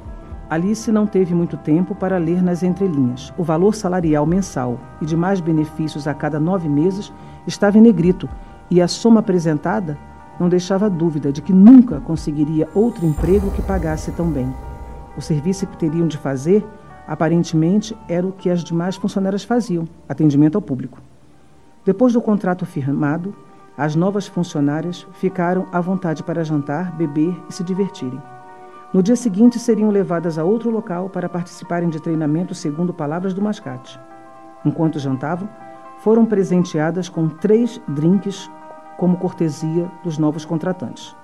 Alice 0.52 0.92
não 0.92 1.08
teve 1.08 1.34
muito 1.34 1.56
tempo 1.56 1.96
para 1.96 2.18
ler 2.18 2.44
nas 2.44 2.62
entrelinhas. 2.62 3.34
O 3.38 3.44
valor 3.44 3.74
salarial 3.74 4.26
mensal 4.26 4.78
e 5.02 5.06
de 5.06 5.16
mais 5.16 5.40
benefícios 5.40 6.10
a 6.10 6.14
cada 6.14 6.42
nove 6.42 6.68
meses 6.68 7.10
estava 7.48 7.78
em 7.78 7.82
negrito 7.82 8.28
e 8.70 8.82
a 8.82 8.88
soma 8.90 9.22
apresentada 9.22 9.98
não 10.38 10.50
deixava 10.50 10.90
dúvida 10.90 11.32
de 11.32 11.42
que 11.42 11.54
nunca 11.54 12.02
conseguiria 12.02 12.68
outro 12.76 13.06
emprego 13.06 13.50
que 13.52 13.62
pagasse 13.62 14.12
tão 14.12 14.30
bem. 14.30 14.54
O 15.16 15.22
serviço 15.22 15.66
que 15.66 15.78
teriam 15.78 16.06
de 16.06 16.18
fazer, 16.18 16.68
aparentemente, 17.08 17.96
era 18.10 18.28
o 18.28 18.34
que 18.34 18.50
as 18.50 18.62
demais 18.62 18.98
funcionárias 18.98 19.46
faziam: 19.46 19.88
atendimento 20.10 20.58
ao 20.58 20.62
público. 20.62 21.02
Depois 21.86 22.12
do 22.12 22.20
contrato 22.20 22.66
firmado, 22.66 23.34
as 23.78 23.96
novas 23.96 24.28
funcionárias 24.28 25.08
ficaram 25.14 25.68
à 25.72 25.80
vontade 25.80 26.22
para 26.24 26.44
jantar, 26.44 26.92
beber 26.98 27.34
e 27.50 27.54
se 27.54 27.64
divertirem. 27.64 28.20
No 28.94 29.02
dia 29.02 29.16
seguinte, 29.16 29.58
seriam 29.58 29.90
levadas 29.90 30.38
a 30.38 30.44
outro 30.44 30.70
local 30.70 31.10
para 31.10 31.30
participarem 31.30 31.90
de 31.90 32.02
treinamento 32.02 32.54
segundo 32.54 32.94
palavras 32.94 33.34
do 33.34 33.42
mascate. 33.42 34.00
Enquanto 34.66 35.00
jantavam, 35.00 35.48
foram 36.00 36.26
presenteadas 36.26 37.08
com 37.08 37.30
três 37.30 37.82
drinks 37.88 38.52
como 38.98 39.18
cortesia 39.18 39.90
dos 40.04 40.18
novos 40.18 40.44
contratantes. 40.44 41.16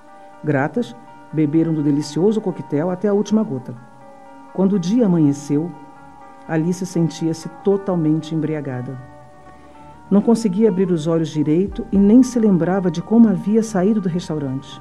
Gratas, 0.42 0.96
Beberam 1.30 1.74
do 1.74 1.82
delicioso 1.82 2.40
coquetel 2.40 2.90
até 2.90 3.08
a 3.08 3.12
última 3.12 3.42
gota. 3.42 3.74
Quando 4.54 4.74
o 4.76 4.78
dia 4.78 5.04
amanheceu, 5.04 5.70
Alice 6.48 6.84
sentia-se 6.86 7.50
totalmente 7.62 8.34
embriagada. 8.34 8.98
Não 10.10 10.22
conseguia 10.22 10.70
abrir 10.70 10.90
os 10.90 11.06
olhos 11.06 11.28
direito 11.28 11.86
e 11.92 11.98
nem 11.98 12.22
se 12.22 12.38
lembrava 12.38 12.90
de 12.90 13.02
como 13.02 13.28
havia 13.28 13.62
saído 13.62 14.00
do 14.00 14.08
restaurante. 14.08 14.80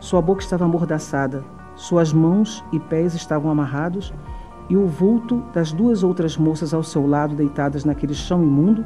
Sua 0.00 0.20
boca 0.20 0.42
estava 0.42 0.64
amordaçada, 0.64 1.44
suas 1.80 2.12
mãos 2.12 2.64
e 2.72 2.78
pés 2.78 3.14
estavam 3.14 3.50
amarrados 3.50 4.12
e 4.68 4.76
o 4.76 4.86
vulto 4.86 5.42
das 5.52 5.72
duas 5.72 6.02
outras 6.02 6.36
moças 6.36 6.74
ao 6.74 6.82
seu 6.82 7.06
lado, 7.06 7.34
deitadas 7.34 7.84
naquele 7.84 8.14
chão 8.14 8.42
imundo, 8.42 8.84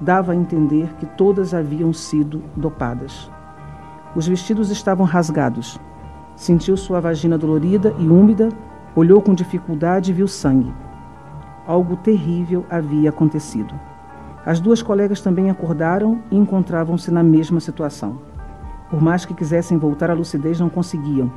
dava 0.00 0.32
a 0.32 0.36
entender 0.36 0.94
que 0.94 1.06
todas 1.06 1.54
haviam 1.54 1.92
sido 1.92 2.42
dopadas. 2.56 3.30
Os 4.14 4.28
vestidos 4.28 4.70
estavam 4.70 5.06
rasgados, 5.06 5.80
Sentiu 6.36 6.76
sua 6.76 7.00
vagina 7.00 7.38
dolorida 7.38 7.94
e 7.98 8.08
úmida, 8.08 8.48
olhou 8.96 9.22
com 9.22 9.34
dificuldade 9.34 10.10
e 10.10 10.14
viu 10.14 10.26
sangue. 10.26 10.72
Algo 11.66 11.96
terrível 11.96 12.66
havia 12.68 13.10
acontecido. 13.10 13.72
As 14.44 14.60
duas 14.60 14.82
colegas 14.82 15.20
também 15.20 15.48
acordaram 15.48 16.20
e 16.30 16.36
encontravam-se 16.36 17.10
na 17.10 17.22
mesma 17.22 17.60
situação. 17.60 18.18
Por 18.90 19.00
mais 19.00 19.24
que 19.24 19.32
quisessem 19.32 19.78
voltar 19.78 20.10
à 20.10 20.14
lucidez, 20.14 20.60
não 20.60 20.68
conseguiam. 20.68 21.32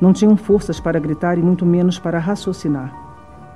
Não 0.00 0.12
tinham 0.12 0.36
forças 0.36 0.78
para 0.78 1.00
gritar 1.00 1.38
e 1.38 1.42
muito 1.42 1.64
menos 1.64 1.98
para 1.98 2.18
raciocinar. 2.18 2.92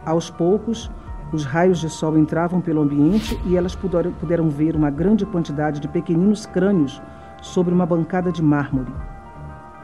Aos 0.04 0.30
poucos, 0.30 0.90
os 1.32 1.44
raios 1.44 1.78
de 1.78 1.88
sol 1.88 2.18
entravam 2.18 2.60
pelo 2.60 2.80
ambiente 2.80 3.38
e 3.44 3.56
elas 3.56 3.74
puderam 3.74 4.48
ver 4.48 4.74
uma 4.74 4.90
grande 4.90 5.26
quantidade 5.26 5.80
de 5.80 5.88
pequeninos 5.88 6.46
crânios 6.46 7.00
sobre 7.42 7.72
uma 7.72 7.86
bancada 7.86 8.32
de 8.32 8.42
mármore 8.42 8.92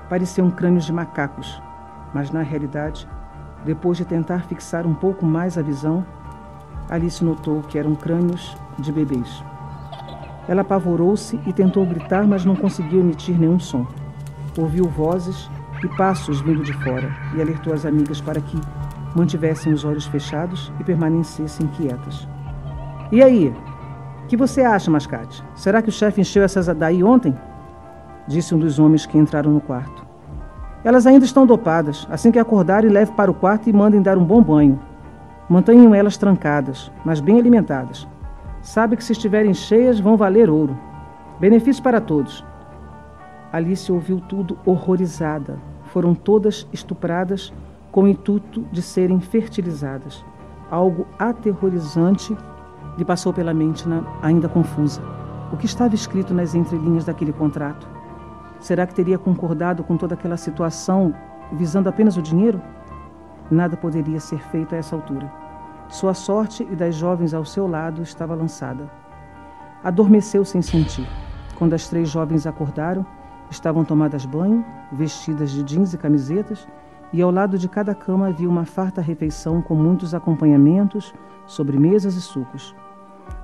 pareciam 0.09 0.51
crânios 0.51 0.85
de 0.85 0.93
macacos, 0.93 1.61
mas 2.15 2.31
na 2.31 2.43
realidade, 2.43 3.09
depois 3.65 3.99
de 3.99 4.05
tentar 4.05 4.45
fixar 4.45 4.87
um 4.87 4.95
pouco 4.95 5.27
mais 5.27 5.59
a 5.59 5.63
visão, 5.63 6.05
Alice 6.89 7.25
notou 7.25 7.63
que 7.63 7.79
eram 7.79 7.95
crânios 7.95 8.57
de 8.79 8.93
bebês. 8.93 9.43
Ela 10.49 10.63
apavorou-se 10.63 11.41
e 11.45 11.53
tentou 11.53 11.85
gritar, 11.85 12.25
mas 12.27 12.45
não 12.45 12.55
conseguiu 12.55 13.01
emitir 13.01 13.37
nenhum 13.37 13.59
som. 13.59 13.85
Ouviu 14.57 14.85
vozes 14.85 15.51
e 15.83 15.89
passos 15.97 16.41
vindo 16.41 16.63
de 16.63 16.73
fora 16.73 17.11
e 17.35 17.41
alertou 17.41 17.73
as 17.73 17.85
amigas 17.85 18.21
para 18.21 18.41
que 18.41 18.59
mantivessem 19.15 19.73
os 19.73 19.85
olhos 19.85 20.07
fechados 20.07 20.73
e 20.81 20.85
permanecessem 20.85 21.67
quietas. 21.69 22.29
E 23.11 23.23
aí? 23.23 23.55
O 24.25 24.27
que 24.27 24.37
você 24.37 24.63
acha, 24.63 24.91
Mascate? 24.91 25.43
Será 25.55 25.81
que 25.81 25.89
o 25.89 25.93
chefe 25.93 26.21
encheu 26.21 26.43
essas 26.43 26.67
daí 26.67 27.03
ontem? 27.03 27.35
disse 28.27 28.55
um 28.55 28.59
dos 28.59 28.79
homens 28.79 29.07
que 29.07 29.17
entraram 29.17 29.53
no 29.53 29.61
quarto. 29.61 30.05
Elas 30.85 31.07
ainda 31.07 31.25
estão 31.25 31.47
dopadas. 31.47 32.07
Assim 32.11 32.31
que 32.31 32.39
acordarem, 32.39 32.91
leve 32.91 33.13
para 33.13 33.31
o 33.31 33.35
quarto 33.35 33.69
e 33.69 33.73
mandem 33.73 34.03
dar 34.03 34.19
um 34.19 34.25
bom 34.25 34.43
banho. 34.43 34.79
Mantenham 35.49 35.95
elas 35.95 36.17
trancadas, 36.17 36.91
mas 37.05 37.21
bem 37.21 37.39
alimentadas. 37.39 38.07
Sabe 38.61 38.97
que 38.97 39.05
se 39.05 39.13
estiverem 39.13 39.55
cheias, 39.55 40.01
vão 40.01 40.17
valer 40.17 40.51
ouro. 40.51 40.77
Benefício 41.39 41.83
para 41.83 42.01
todos. 42.01 42.45
Alice 43.53 43.91
ouviu 43.91 44.21
tudo 44.21 44.59
horrorizada. 44.65 45.59
Foram 45.85 46.15
todas 46.15 46.67
estupradas 46.73 47.53
com 47.93 48.05
o 48.05 48.09
intuito 48.09 48.63
de 48.73 48.83
serem 48.83 49.21
fertilizadas. 49.21 50.25
Algo 50.71 51.07
aterrorizante 51.19 52.37
lhe 52.99 53.05
passou 53.05 53.33
pela 53.33 53.55
mente, 53.55 53.85
ainda 54.21 54.49
confusa. 54.49 55.01
O 55.53 55.57
que 55.57 55.67
estava 55.67 55.95
escrito 55.95 56.35
nas 56.35 56.55
entrelinhas 56.55 57.05
daquele 57.05 57.33
contrato? 57.33 57.89
Será 58.59 58.87
que 58.87 58.95
teria 58.95 59.19
concordado 59.19 59.85
com 59.85 59.97
toda 59.97 60.15
aquela 60.15 60.37
situação 60.37 61.15
visando 61.53 61.89
apenas 61.89 62.17
o 62.17 62.23
dinheiro? 62.23 62.61
Nada 63.51 63.77
poderia 63.77 64.19
ser 64.19 64.39
feito 64.39 64.75
a 64.75 64.79
essa 64.79 64.97
altura. 64.97 65.33
Sua 65.89 66.15
sorte 66.15 66.67
e 66.69 66.75
das 66.75 66.97
jovens 66.97 67.33
ao 67.33 67.45
seu 67.45 67.69
lado 67.69 68.03
estava 68.03 68.35
lançada. 68.35 68.91
Adormeceu 69.85 70.45
sem 70.45 70.61
sentir. 70.61 71.09
Quando 71.57 71.75
as 71.75 71.89
três 71.89 72.09
jovens 72.09 72.47
acordaram, 72.47 73.07
estavam 73.51 73.85
tomadas 73.85 74.25
banho, 74.27 74.65
vestidas 74.93 75.51
de 75.51 75.63
jeans 75.63 75.95
e 75.95 75.99
camisetas, 75.99 76.67
e 77.13 77.23
ao 77.23 77.31
lado 77.31 77.59
de 77.59 77.69
cada 77.69 77.95
cama 77.95 78.29
havia 78.29 78.49
uma 78.49 78.65
farta 78.65 79.01
refeição 79.01 79.63
com 79.63 79.75
muitos 79.75 80.15
acompanhamentos, 80.15 81.15
sobremesas 81.47 82.15
e 82.15 82.21
sucos. 82.21 82.75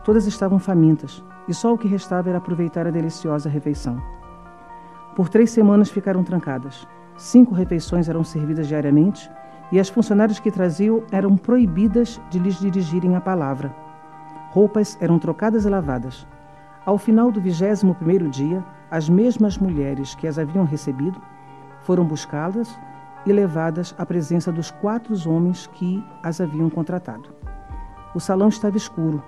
Todas 0.04 0.26
estavam 0.26 0.58
famintas, 0.58 1.22
e 1.46 1.54
só 1.54 1.72
o 1.72 1.78
que 1.78 1.88
restava 1.88 2.28
era 2.28 2.38
aproveitar 2.38 2.86
a 2.86 2.90
deliciosa 2.90 3.48
refeição. 3.48 4.00
Por 5.14 5.28
três 5.28 5.50
semanas 5.50 5.90
ficaram 5.90 6.24
trancadas. 6.24 6.86
Cinco 7.16 7.54
refeições 7.54 8.08
eram 8.08 8.24
servidas 8.24 8.66
diariamente 8.66 9.30
e 9.70 9.78
as 9.78 9.88
funcionárias 9.88 10.38
que 10.38 10.50
traziam 10.50 11.02
eram 11.10 11.36
proibidas 11.36 12.20
de 12.30 12.38
lhes 12.38 12.58
dirigirem 12.58 13.14
a 13.14 13.20
palavra. 13.20 13.74
Roupas 14.50 14.98
eram 15.00 15.18
trocadas 15.18 15.64
e 15.64 15.68
lavadas. 15.68 16.26
Ao 16.84 16.98
final 16.98 17.30
do 17.30 17.40
vigésimo 17.40 17.94
primeiro 17.94 18.28
dia, 18.28 18.64
as 18.90 19.08
mesmas 19.08 19.56
mulheres 19.56 20.16
que 20.16 20.26
as 20.26 20.36
haviam 20.36 20.64
recebido 20.64 21.20
foram 21.82 22.04
buscá-las 22.04 22.76
e 23.24 23.32
levadas 23.32 23.94
à 23.96 24.04
presença 24.04 24.50
dos 24.50 24.72
quatro 24.72 25.14
homens 25.30 25.68
que 25.68 26.04
as 26.24 26.40
haviam 26.40 26.68
contratado. 26.68 27.28
O 28.14 28.18
salão 28.18 28.48
estava 28.48 28.76
escuro. 28.76 29.22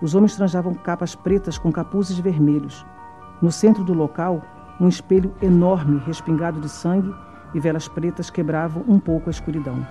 Os 0.00 0.14
homens 0.14 0.36
tranjavam 0.36 0.72
capas 0.72 1.14
pretas 1.14 1.58
com 1.58 1.70
capuzes 1.70 2.18
vermelhos. 2.18 2.84
No 3.42 3.52
centro 3.52 3.84
do 3.84 3.92
local, 3.92 4.40
um 4.80 4.88
espelho 4.88 5.34
enorme, 5.42 6.02
respingado 6.06 6.60
de 6.60 6.68
sangue, 6.68 7.14
e 7.52 7.60
velas 7.60 7.86
pretas 7.86 8.30
quebravam 8.30 8.82
um 8.88 8.98
pouco 8.98 9.28
a 9.28 9.30
escuridão. 9.30 9.86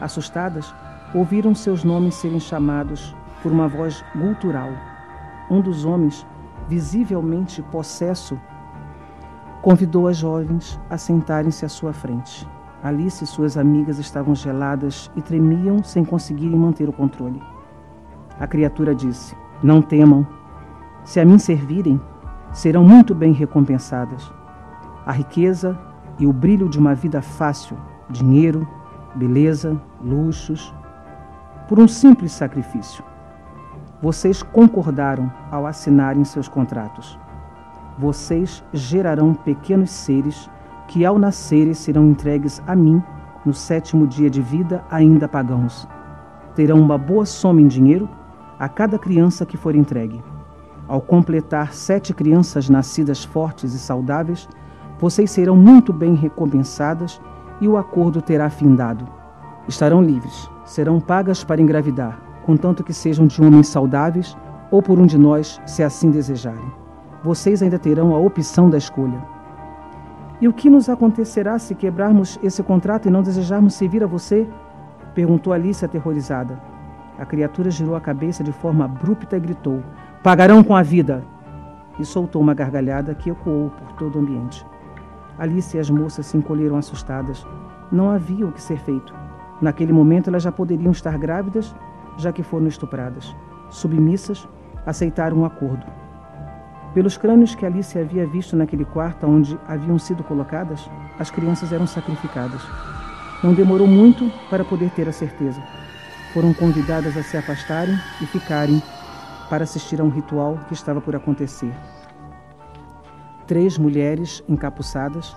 Assustadas, 0.00 0.74
ouviram 1.14 1.54
seus 1.54 1.84
nomes 1.84 2.16
serem 2.16 2.40
chamados 2.40 3.14
por 3.42 3.52
uma 3.52 3.68
voz 3.68 4.04
gutural. 4.14 4.70
Um 5.50 5.60
dos 5.60 5.84
homens, 5.84 6.26
visivelmente 6.68 7.62
possesso, 7.62 8.38
convidou 9.62 10.06
as 10.06 10.16
jovens 10.16 10.78
a 10.90 10.98
sentarem-se 10.98 11.64
à 11.64 11.68
sua 11.68 11.92
frente. 11.92 12.46
Alice 12.82 13.24
e 13.24 13.26
suas 13.26 13.56
amigas 13.56 13.98
estavam 13.98 14.34
geladas 14.34 15.10
e 15.16 15.22
tremiam 15.22 15.82
sem 15.82 16.04
conseguirem 16.04 16.58
manter 16.58 16.88
o 16.88 16.92
controle. 16.92 17.42
A 18.38 18.46
criatura 18.46 18.94
disse: 18.94 19.34
Não 19.62 19.82
temam. 19.82 20.26
Se 21.04 21.18
a 21.18 21.24
mim 21.24 21.38
servirem, 21.38 22.00
serão 22.52 22.84
muito 22.84 23.14
bem 23.14 23.32
recompensadas. 23.32 24.30
A 25.04 25.12
riqueza 25.12 25.78
e 26.18 26.26
o 26.26 26.32
brilho 26.32 26.68
de 26.68 26.78
uma 26.78 26.94
vida 26.94 27.22
fácil, 27.22 27.76
dinheiro, 28.10 28.68
beleza, 29.14 29.80
luxos, 30.02 30.72
por 31.66 31.78
um 31.78 31.88
simples 31.88 32.32
sacrifício. 32.32 33.02
Vocês 34.00 34.42
concordaram 34.42 35.30
ao 35.50 35.66
assinarem 35.66 36.24
seus 36.24 36.46
contratos. 36.46 37.18
Vocês 37.98 38.62
gerarão 38.72 39.34
pequenos 39.34 39.90
seres 39.90 40.48
que, 40.86 41.04
ao 41.04 41.18
nascerem, 41.18 41.74
serão 41.74 42.06
entregues 42.06 42.62
a 42.64 42.76
mim 42.76 43.02
no 43.44 43.52
sétimo 43.52 44.06
dia 44.06 44.30
de 44.30 44.40
vida, 44.40 44.84
ainda 44.88 45.26
pagãos. 45.26 45.88
Terão 46.54 46.80
uma 46.80 46.96
boa 46.96 47.26
soma 47.26 47.60
em 47.60 47.66
dinheiro 47.66 48.08
a 48.56 48.68
cada 48.68 48.98
criança 48.98 49.44
que 49.44 49.56
for 49.56 49.74
entregue. 49.74 50.22
Ao 50.86 51.00
completar 51.00 51.72
sete 51.72 52.14
crianças 52.14 52.68
nascidas 52.68 53.24
fortes 53.24 53.74
e 53.74 53.78
saudáveis, 53.78 54.48
vocês 54.98 55.30
serão 55.30 55.56
muito 55.56 55.92
bem 55.92 56.14
recompensadas 56.14 57.20
e 57.60 57.66
o 57.66 57.76
acordo 57.76 58.22
terá 58.22 58.48
findado. 58.48 59.06
Estarão 59.66 60.00
livres, 60.00 60.48
serão 60.64 61.00
pagas 61.00 61.42
para 61.42 61.60
engravidar, 61.60 62.27
contanto 62.48 62.82
que 62.82 62.94
sejam 62.94 63.26
de 63.26 63.42
homens 63.42 63.68
saudáveis 63.68 64.34
ou 64.70 64.80
por 64.80 64.98
um 64.98 65.04
de 65.04 65.18
nós, 65.18 65.60
se 65.66 65.82
assim 65.82 66.10
desejarem. 66.10 66.72
Vocês 67.22 67.62
ainda 67.62 67.78
terão 67.78 68.14
a 68.14 68.18
opção 68.18 68.70
da 68.70 68.78
escolha. 68.78 69.22
E 70.40 70.48
o 70.48 70.52
que 70.54 70.70
nos 70.70 70.88
acontecerá 70.88 71.58
se 71.58 71.74
quebrarmos 71.74 72.38
esse 72.42 72.62
contrato 72.62 73.06
e 73.06 73.10
não 73.10 73.22
desejarmos 73.22 73.74
servir 73.74 74.02
a 74.02 74.06
você? 74.06 74.48
perguntou 75.14 75.52
Alice 75.52 75.84
aterrorizada. 75.84 76.58
A 77.18 77.26
criatura 77.26 77.70
girou 77.70 77.94
a 77.94 78.00
cabeça 78.00 78.42
de 78.42 78.52
forma 78.52 78.86
abrupta 78.86 79.36
e 79.36 79.40
gritou: 79.40 79.82
Pagarão 80.22 80.64
com 80.64 80.74
a 80.74 80.82
vida! 80.82 81.22
E 81.98 82.04
soltou 82.04 82.40
uma 82.40 82.54
gargalhada 82.54 83.14
que 83.14 83.28
ecoou 83.28 83.68
por 83.68 83.92
todo 83.92 84.16
o 84.16 84.20
ambiente. 84.20 84.64
Alice 85.38 85.76
e 85.76 85.80
as 85.80 85.90
moças 85.90 86.24
se 86.24 86.38
encolheram 86.38 86.78
assustadas. 86.78 87.46
Não 87.92 88.08
havia 88.08 88.46
o 88.46 88.52
que 88.52 88.62
ser 88.62 88.78
feito. 88.78 89.12
Naquele 89.60 89.92
momento 89.92 90.28
elas 90.30 90.44
já 90.44 90.52
poderiam 90.52 90.92
estar 90.92 91.18
grávidas, 91.18 91.74
já 92.18 92.32
que 92.32 92.42
foram 92.42 92.66
estupradas. 92.66 93.34
Submissas, 93.70 94.46
aceitaram 94.84 95.38
um 95.38 95.44
acordo. 95.44 95.86
Pelos 96.92 97.16
crânios 97.16 97.54
que 97.54 97.64
Alice 97.64 97.98
havia 97.98 98.26
visto 98.26 98.56
naquele 98.56 98.84
quarto 98.84 99.26
onde 99.26 99.58
haviam 99.68 99.98
sido 99.98 100.24
colocadas, 100.24 100.90
as 101.18 101.30
crianças 101.30 101.72
eram 101.72 101.86
sacrificadas. 101.86 102.60
Não 103.42 103.54
demorou 103.54 103.86
muito 103.86 104.30
para 104.50 104.64
poder 104.64 104.90
ter 104.90 105.08
a 105.08 105.12
certeza. 105.12 105.62
Foram 106.32 106.52
convidadas 106.52 107.16
a 107.16 107.22
se 107.22 107.36
afastarem 107.36 107.96
e 108.20 108.26
ficarem 108.26 108.82
para 109.48 109.64
assistir 109.64 110.00
a 110.00 110.04
um 110.04 110.08
ritual 110.08 110.58
que 110.66 110.74
estava 110.74 111.00
por 111.00 111.14
acontecer. 111.14 111.72
Três 113.46 113.78
mulheres 113.78 114.42
encapuçadas 114.48 115.34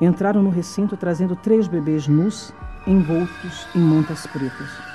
entraram 0.00 0.42
no 0.42 0.50
recinto 0.50 0.96
trazendo 0.96 1.36
três 1.36 1.66
bebês 1.68 2.06
nus 2.06 2.54
envoltos 2.86 3.66
em 3.74 3.80
mantas 3.80 4.26
pretas. 4.26 4.91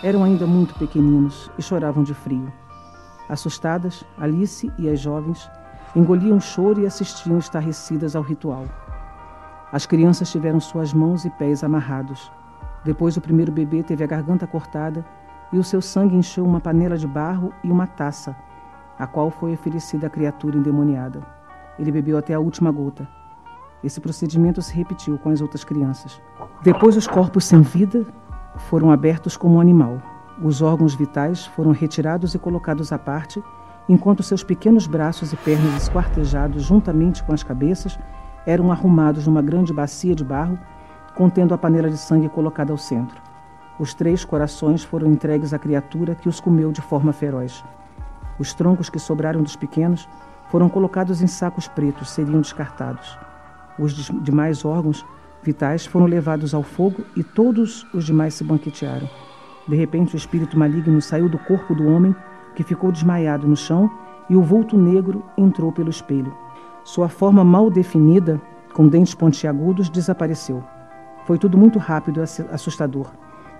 Eram 0.00 0.22
ainda 0.22 0.46
muito 0.46 0.76
pequeninos 0.76 1.50
e 1.58 1.62
choravam 1.62 2.04
de 2.04 2.14
frio. 2.14 2.52
Assustadas, 3.28 4.04
Alice 4.16 4.72
e 4.78 4.88
as 4.88 5.00
jovens 5.00 5.50
engoliam 5.96 6.36
o 6.36 6.40
choro 6.40 6.80
e 6.80 6.86
assistiam 6.86 7.36
estarrecidas 7.36 8.14
ao 8.14 8.22
ritual. 8.22 8.64
As 9.72 9.86
crianças 9.86 10.30
tiveram 10.30 10.60
suas 10.60 10.94
mãos 10.94 11.24
e 11.24 11.30
pés 11.30 11.64
amarrados. 11.64 12.30
Depois, 12.84 13.16
o 13.16 13.20
primeiro 13.20 13.50
bebê 13.50 13.82
teve 13.82 14.04
a 14.04 14.06
garganta 14.06 14.46
cortada 14.46 15.04
e 15.52 15.58
o 15.58 15.64
seu 15.64 15.82
sangue 15.82 16.14
encheu 16.14 16.44
uma 16.44 16.60
panela 16.60 16.96
de 16.96 17.06
barro 17.06 17.52
e 17.64 17.70
uma 17.70 17.88
taça, 17.88 18.36
a 18.98 19.06
qual 19.06 19.32
foi 19.32 19.52
oferecida 19.52 20.06
à 20.06 20.10
criatura 20.10 20.56
endemoniada. 20.56 21.26
Ele 21.76 21.90
bebeu 21.90 22.16
até 22.16 22.34
a 22.34 22.40
última 22.40 22.70
gota. 22.70 23.08
Esse 23.82 24.00
procedimento 24.00 24.62
se 24.62 24.74
repetiu 24.74 25.18
com 25.18 25.30
as 25.30 25.40
outras 25.40 25.64
crianças. 25.64 26.20
Depois, 26.62 26.96
os 26.96 27.08
corpos 27.08 27.44
sem 27.44 27.62
vida 27.62 28.06
foram 28.68 28.90
abertos 28.90 29.36
como 29.36 29.56
um 29.56 29.60
animal. 29.60 30.00
Os 30.42 30.62
órgãos 30.62 30.94
vitais 30.94 31.46
foram 31.46 31.72
retirados 31.72 32.34
e 32.34 32.38
colocados 32.38 32.92
à 32.92 32.98
parte, 32.98 33.42
enquanto 33.88 34.22
seus 34.22 34.44
pequenos 34.44 34.86
braços 34.86 35.32
e 35.32 35.36
pernas 35.36 35.82
esquartejados 35.82 36.62
juntamente 36.62 37.22
com 37.24 37.32
as 37.32 37.42
cabeças 37.42 37.98
eram 38.46 38.70
arrumados 38.70 39.26
numa 39.26 39.42
grande 39.42 39.72
bacia 39.72 40.14
de 40.14 40.24
barro, 40.24 40.58
contendo 41.14 41.52
a 41.52 41.58
panela 41.58 41.90
de 41.90 41.98
sangue 41.98 42.28
colocada 42.28 42.72
ao 42.72 42.78
centro. 42.78 43.20
Os 43.78 43.94
três 43.94 44.24
corações 44.24 44.82
foram 44.82 45.08
entregues 45.08 45.52
à 45.52 45.58
criatura 45.58 46.14
que 46.14 46.28
os 46.28 46.40
comeu 46.40 46.72
de 46.72 46.80
forma 46.80 47.12
feroz. 47.12 47.64
Os 48.38 48.54
troncos 48.54 48.88
que 48.88 48.98
sobraram 48.98 49.42
dos 49.42 49.56
pequenos 49.56 50.08
foram 50.48 50.68
colocados 50.68 51.20
em 51.20 51.26
sacos 51.26 51.68
pretos, 51.68 52.10
seriam 52.10 52.40
descartados. 52.40 53.18
Os 53.78 53.92
demais 54.22 54.64
órgãos 54.64 55.04
vitais 55.42 55.86
foram 55.86 56.06
levados 56.06 56.54
ao 56.54 56.62
fogo 56.62 57.04
e 57.16 57.22
todos 57.22 57.86
os 57.94 58.04
demais 58.04 58.34
se 58.34 58.44
banquetearam. 58.44 59.08
De 59.68 59.76
repente, 59.76 60.14
o 60.14 60.16
espírito 60.16 60.58
maligno 60.58 61.00
saiu 61.00 61.28
do 61.28 61.38
corpo 61.38 61.74
do 61.74 61.86
homem, 61.86 62.14
que 62.54 62.62
ficou 62.62 62.90
desmaiado 62.90 63.46
no 63.46 63.56
chão, 63.56 63.90
e 64.28 64.36
o 64.36 64.42
vulto 64.42 64.76
negro 64.76 65.22
entrou 65.36 65.70
pelo 65.70 65.90
espelho. 65.90 66.34
Sua 66.84 67.08
forma 67.08 67.44
mal 67.44 67.70
definida, 67.70 68.40
com 68.72 68.88
dentes 68.88 69.14
pontiagudos, 69.14 69.90
desapareceu. 69.90 70.62
Foi 71.24 71.38
tudo 71.38 71.58
muito 71.58 71.78
rápido 71.78 72.20
e 72.20 72.22
assustador. 72.52 73.10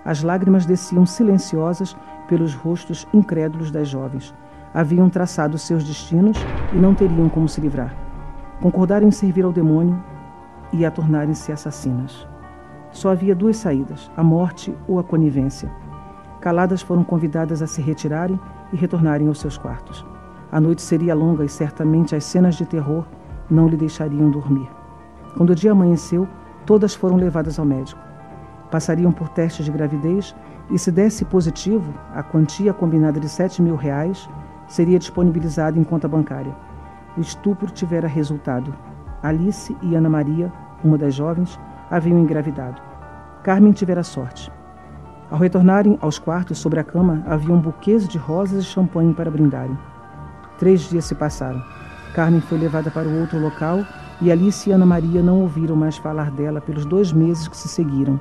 As 0.05 0.23
lágrimas 0.23 0.65
desciam 0.65 1.05
silenciosas 1.05 1.95
pelos 2.29 2.55
rostos 2.55 3.07
incrédulos 3.13 3.71
das 3.71 3.89
jovens. 3.89 4.35
Haviam 4.73 5.11
traçado 5.11 5.59
seus 5.59 5.85
destinos 5.85 6.39
e 6.73 6.77
não 6.77 6.95
teriam 6.95 7.29
como 7.29 7.49
se 7.49 7.61
livrar. 7.61 7.95
Concordaram 8.61 9.07
em 9.07 9.11
servir 9.11 9.45
ao 9.45 9.53
demônio 9.53 10.03
e 10.73 10.85
a 10.85 10.91
tornarem-se 10.91 11.53
assassinas. 11.53 12.27
Só 12.91 13.11
havia 13.11 13.35
duas 13.35 13.57
saídas: 13.57 14.11
a 14.17 14.23
morte 14.23 14.75
ou 14.87 14.99
a 14.99 15.05
conivência. 15.05 15.71
Caladas 16.41 16.83
foram 16.83 17.03
convidadas 17.03 17.63
a 17.63 17.67
se 17.67 17.83
retirarem 17.83 18.39
e 18.73 18.77
retornarem 18.77 19.29
aos 19.29 19.41
seus 19.41 19.59
quartos. 19.59 20.05
A 20.51 20.61
noite 20.61 20.83
seria 20.83 21.15
longa 21.15 21.45
e 21.45 21.49
certamente 21.49 22.15
as 22.15 22.25
cenas 22.25 22.55
de 22.55 22.65
terror 22.65 23.05
não 23.51 23.69
lhe 23.69 23.77
deixariam 23.77 24.31
dormir. 24.31 24.69
Quando 25.37 25.51
o 25.51 25.55
dia 25.55 25.73
amanheceu, 25.73 26.27
todas 26.65 26.95
foram 26.95 27.17
levadas 27.17 27.59
ao 27.59 27.65
médico. 27.65 28.01
Passariam 28.71 29.13
por 29.13 29.29
testes 29.29 29.65
de 29.65 29.71
gravidez 29.73 30.35
e, 30.71 30.79
se 30.79 30.91
desse 30.91 31.25
positivo, 31.25 31.93
a 32.15 32.23
quantia 32.23 32.73
combinada 32.73 33.19
de 33.19 33.29
sete 33.29 33.61
mil 33.63 33.77
reais 33.77 34.29
seria 34.67 34.99
disponibilizada 34.99 35.79
em 35.79 35.85
conta 35.85 36.07
bancária. 36.07 36.55
O 37.17 37.21
estupro 37.21 37.71
tivera 37.71 38.07
resultado. 38.07 38.75
Alice 39.23 39.77
e 39.83 39.95
Ana 39.95 40.09
Maria, 40.09 40.53
uma 40.85 40.97
das 40.97 41.15
jovens, 41.15 41.59
haviam 41.91 42.19
engravidado. 42.19 42.81
Carmen 43.43 43.73
tivera 43.73 44.03
sorte. 44.03 44.51
Ao 45.31 45.39
retornarem 45.39 45.99
aos 46.01 46.19
quartos 46.19 46.59
sobre 46.59 46.81
a 46.81 46.85
cama, 46.85 47.23
haviam 47.27 47.59
buquês 47.59 48.09
de 48.09 48.17
rosas 48.17 48.65
e 48.65 48.67
champanhe 48.67 49.13
para 49.13 49.31
brindarem. 49.31 49.77
Três 50.59 50.89
dias 50.89 51.05
se 51.05 51.15
passaram. 51.15 51.63
Carmen 52.15 52.41
foi 52.41 52.59
levada 52.59 52.91
para 52.91 53.09
o 53.09 53.21
outro 53.21 53.39
local 53.39 53.85
e 54.21 54.33
Alice 54.33 54.69
e 54.69 54.73
Ana 54.73 54.87
Maria 54.87 55.23
não 55.23 55.41
ouviram 55.41 55.77
mais 55.77 55.97
falar 55.97 56.31
dela 56.31 56.61
pelos 56.61 56.85
dois 56.87 57.13
meses 57.13 57.47
que 57.47 57.57
se 57.57 57.69
seguiram. 57.69 58.21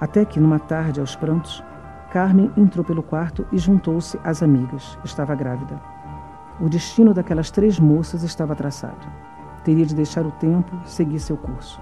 Até 0.00 0.24
que, 0.24 0.40
numa 0.40 0.58
tarde, 0.58 1.00
aos 1.00 1.16
prantos, 1.16 1.62
Carmen 2.10 2.50
entrou 2.56 2.84
pelo 2.84 3.02
quarto 3.02 3.46
e 3.52 3.58
juntou-se 3.58 4.18
às 4.22 4.42
amigas. 4.42 4.98
Estava 5.04 5.34
grávida. 5.34 5.80
O 6.60 6.68
destino 6.68 7.12
daquelas 7.12 7.50
três 7.50 7.78
moças 7.78 8.22
estava 8.22 8.54
traçado. 8.54 9.06
Teria 9.64 9.86
de 9.86 9.94
deixar 9.94 10.26
o 10.26 10.30
tempo 10.32 10.76
seguir 10.84 11.20
seu 11.20 11.36
curso. 11.36 11.80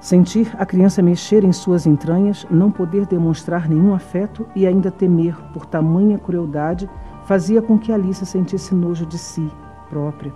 Sentir 0.00 0.50
a 0.58 0.64
criança 0.64 1.02
mexer 1.02 1.44
em 1.44 1.52
suas 1.52 1.86
entranhas, 1.86 2.46
não 2.50 2.70
poder 2.70 3.04
demonstrar 3.04 3.68
nenhum 3.68 3.94
afeto 3.94 4.46
e 4.56 4.66
ainda 4.66 4.90
temer 4.90 5.36
por 5.52 5.66
tamanha 5.66 6.18
crueldade 6.18 6.88
fazia 7.24 7.60
com 7.60 7.78
que 7.78 7.92
Alice 7.92 8.24
sentisse 8.24 8.74
nojo 8.74 9.04
de 9.04 9.18
si 9.18 9.50
própria, 9.90 10.32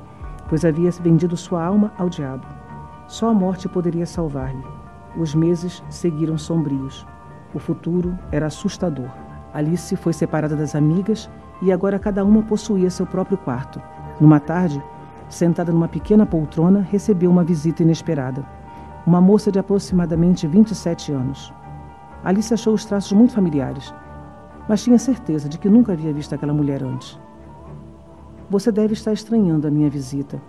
pois 0.49 0.64
havia 0.66 0.90
vendido 0.90 1.35
sua 1.37 1.64
alma 1.64 1.92
ao 1.97 2.11
diabo. 2.11 2.47
Só 3.07 3.31
a 3.31 3.35
morte 3.35 3.68
poderia 3.68 4.05
salvar-lhe. 4.05 4.62
Os 5.16 5.35
meses 5.35 5.83
seguiram 5.88 6.37
sombrios. 6.37 7.07
O 7.55 7.59
futuro 7.59 8.18
era 8.31 8.47
assustador. 8.47 9.09
Alice 9.53 9.97
foi 9.97 10.12
separada 10.12 10.57
das 10.57 10.75
amigas 10.75 11.31
e 11.62 11.73
agora 11.73 11.99
cada 11.99 12.25
uma 12.25 12.42
possuía 12.42 12.90
seu 12.90 13.07
próprio 13.07 13.38
quarto. 13.38 13.81
Numa 14.20 14.40
tarde, 14.40 14.83
sentada 15.35 15.73
numa 15.73 15.88
pequena 15.88 16.25
poltrona, 16.25 16.81
recebeu 16.81 17.31
uma 17.31 17.44
visita 17.44 17.83
inesperada. 17.83 18.44
Uma 19.07 19.20
moça 19.20 19.53
de 19.53 19.59
aproximadamente 19.59 20.47
27 20.47 21.12
anos. 21.12 21.53
Alice 22.23 22.55
achou 22.55 22.73
os 22.73 22.85
traços 22.85 23.12
muito 23.12 23.35
familiares, 23.35 23.92
mas 24.68 24.83
tinha 24.83 24.99
certeza 24.99 25.49
de 25.49 25.59
que 25.59 25.68
nunca 25.68 25.92
havia 25.92 26.12
visto 26.12 26.35
aquela 26.35 26.55
mulher 26.55 26.83
antes. 26.83 27.18
Você 28.49 28.73
deve 28.73 28.94
estar 28.94 29.12
estranhando 29.12 29.66
a 29.66 29.70
minha 29.70 29.90
visita, 29.90 30.40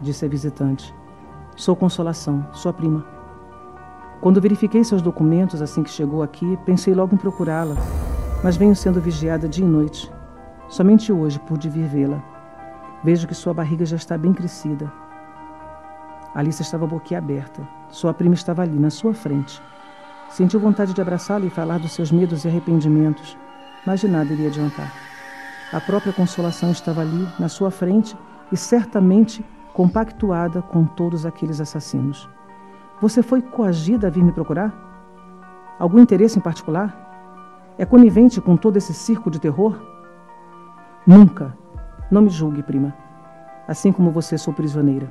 disse 0.00 0.24
a 0.24 0.28
visitante. 0.28 0.94
Sou 1.56 1.76
Consolação, 1.76 2.46
sua 2.52 2.72
prima. 2.72 3.06
Quando 4.20 4.40
verifiquei 4.40 4.82
seus 4.82 5.00
documentos 5.00 5.62
assim 5.62 5.82
que 5.82 5.90
chegou 5.90 6.22
aqui, 6.22 6.58
pensei 6.66 6.92
logo 6.94 7.14
em 7.14 7.18
procurá-la, 7.18 7.76
mas 8.42 8.56
venho 8.56 8.74
sendo 8.74 9.00
vigiada 9.00 9.48
dia 9.48 9.64
e 9.64 9.68
noite. 9.68 10.12
Somente 10.68 11.12
hoje 11.12 11.38
pude 11.38 11.68
vir 11.68 11.86
vê-la. 11.86 12.33
Vejo 13.04 13.28
que 13.28 13.34
sua 13.34 13.52
barriga 13.52 13.84
já 13.84 13.96
está 13.96 14.16
bem 14.16 14.32
crescida. 14.32 14.90
Alice 16.34 16.62
estava 16.62 16.86
boquiaberta. 16.86 17.62
Sua 17.90 18.14
prima 18.14 18.34
estava 18.34 18.62
ali, 18.62 18.78
na 18.78 18.88
sua 18.88 19.12
frente. 19.12 19.60
Sentiu 20.30 20.58
vontade 20.58 20.94
de 20.94 21.02
abraçá-la 21.02 21.44
e 21.44 21.50
falar 21.50 21.78
dos 21.78 21.92
seus 21.92 22.10
medos 22.10 22.44
e 22.44 22.48
arrependimentos, 22.48 23.36
mas 23.86 24.00
de 24.00 24.08
nada 24.08 24.32
iria 24.32 24.48
adiantar. 24.48 24.90
A 25.70 25.80
própria 25.82 26.14
consolação 26.14 26.70
estava 26.70 27.02
ali, 27.02 27.28
na 27.38 27.48
sua 27.48 27.70
frente, 27.70 28.16
e 28.50 28.56
certamente 28.56 29.44
compactuada 29.74 30.62
com 30.62 30.86
todos 30.86 31.26
aqueles 31.26 31.60
assassinos. 31.60 32.26
Você 33.02 33.22
foi 33.22 33.42
coagida 33.42 34.06
a 34.06 34.10
vir 34.10 34.24
me 34.24 34.32
procurar? 34.32 34.72
Algum 35.78 35.98
interesse 35.98 36.38
em 36.38 36.42
particular? 36.42 37.74
É 37.76 37.84
conivente 37.84 38.40
com 38.40 38.56
todo 38.56 38.78
esse 38.78 38.94
circo 38.94 39.30
de 39.30 39.38
terror? 39.38 39.78
Nunca. 41.06 41.63
Não 42.10 42.22
me 42.22 42.28
julgue, 42.30 42.62
prima. 42.62 42.94
Assim 43.66 43.90
como 43.90 44.10
você, 44.10 44.36
sou 44.36 44.52
prisioneira. 44.52 45.10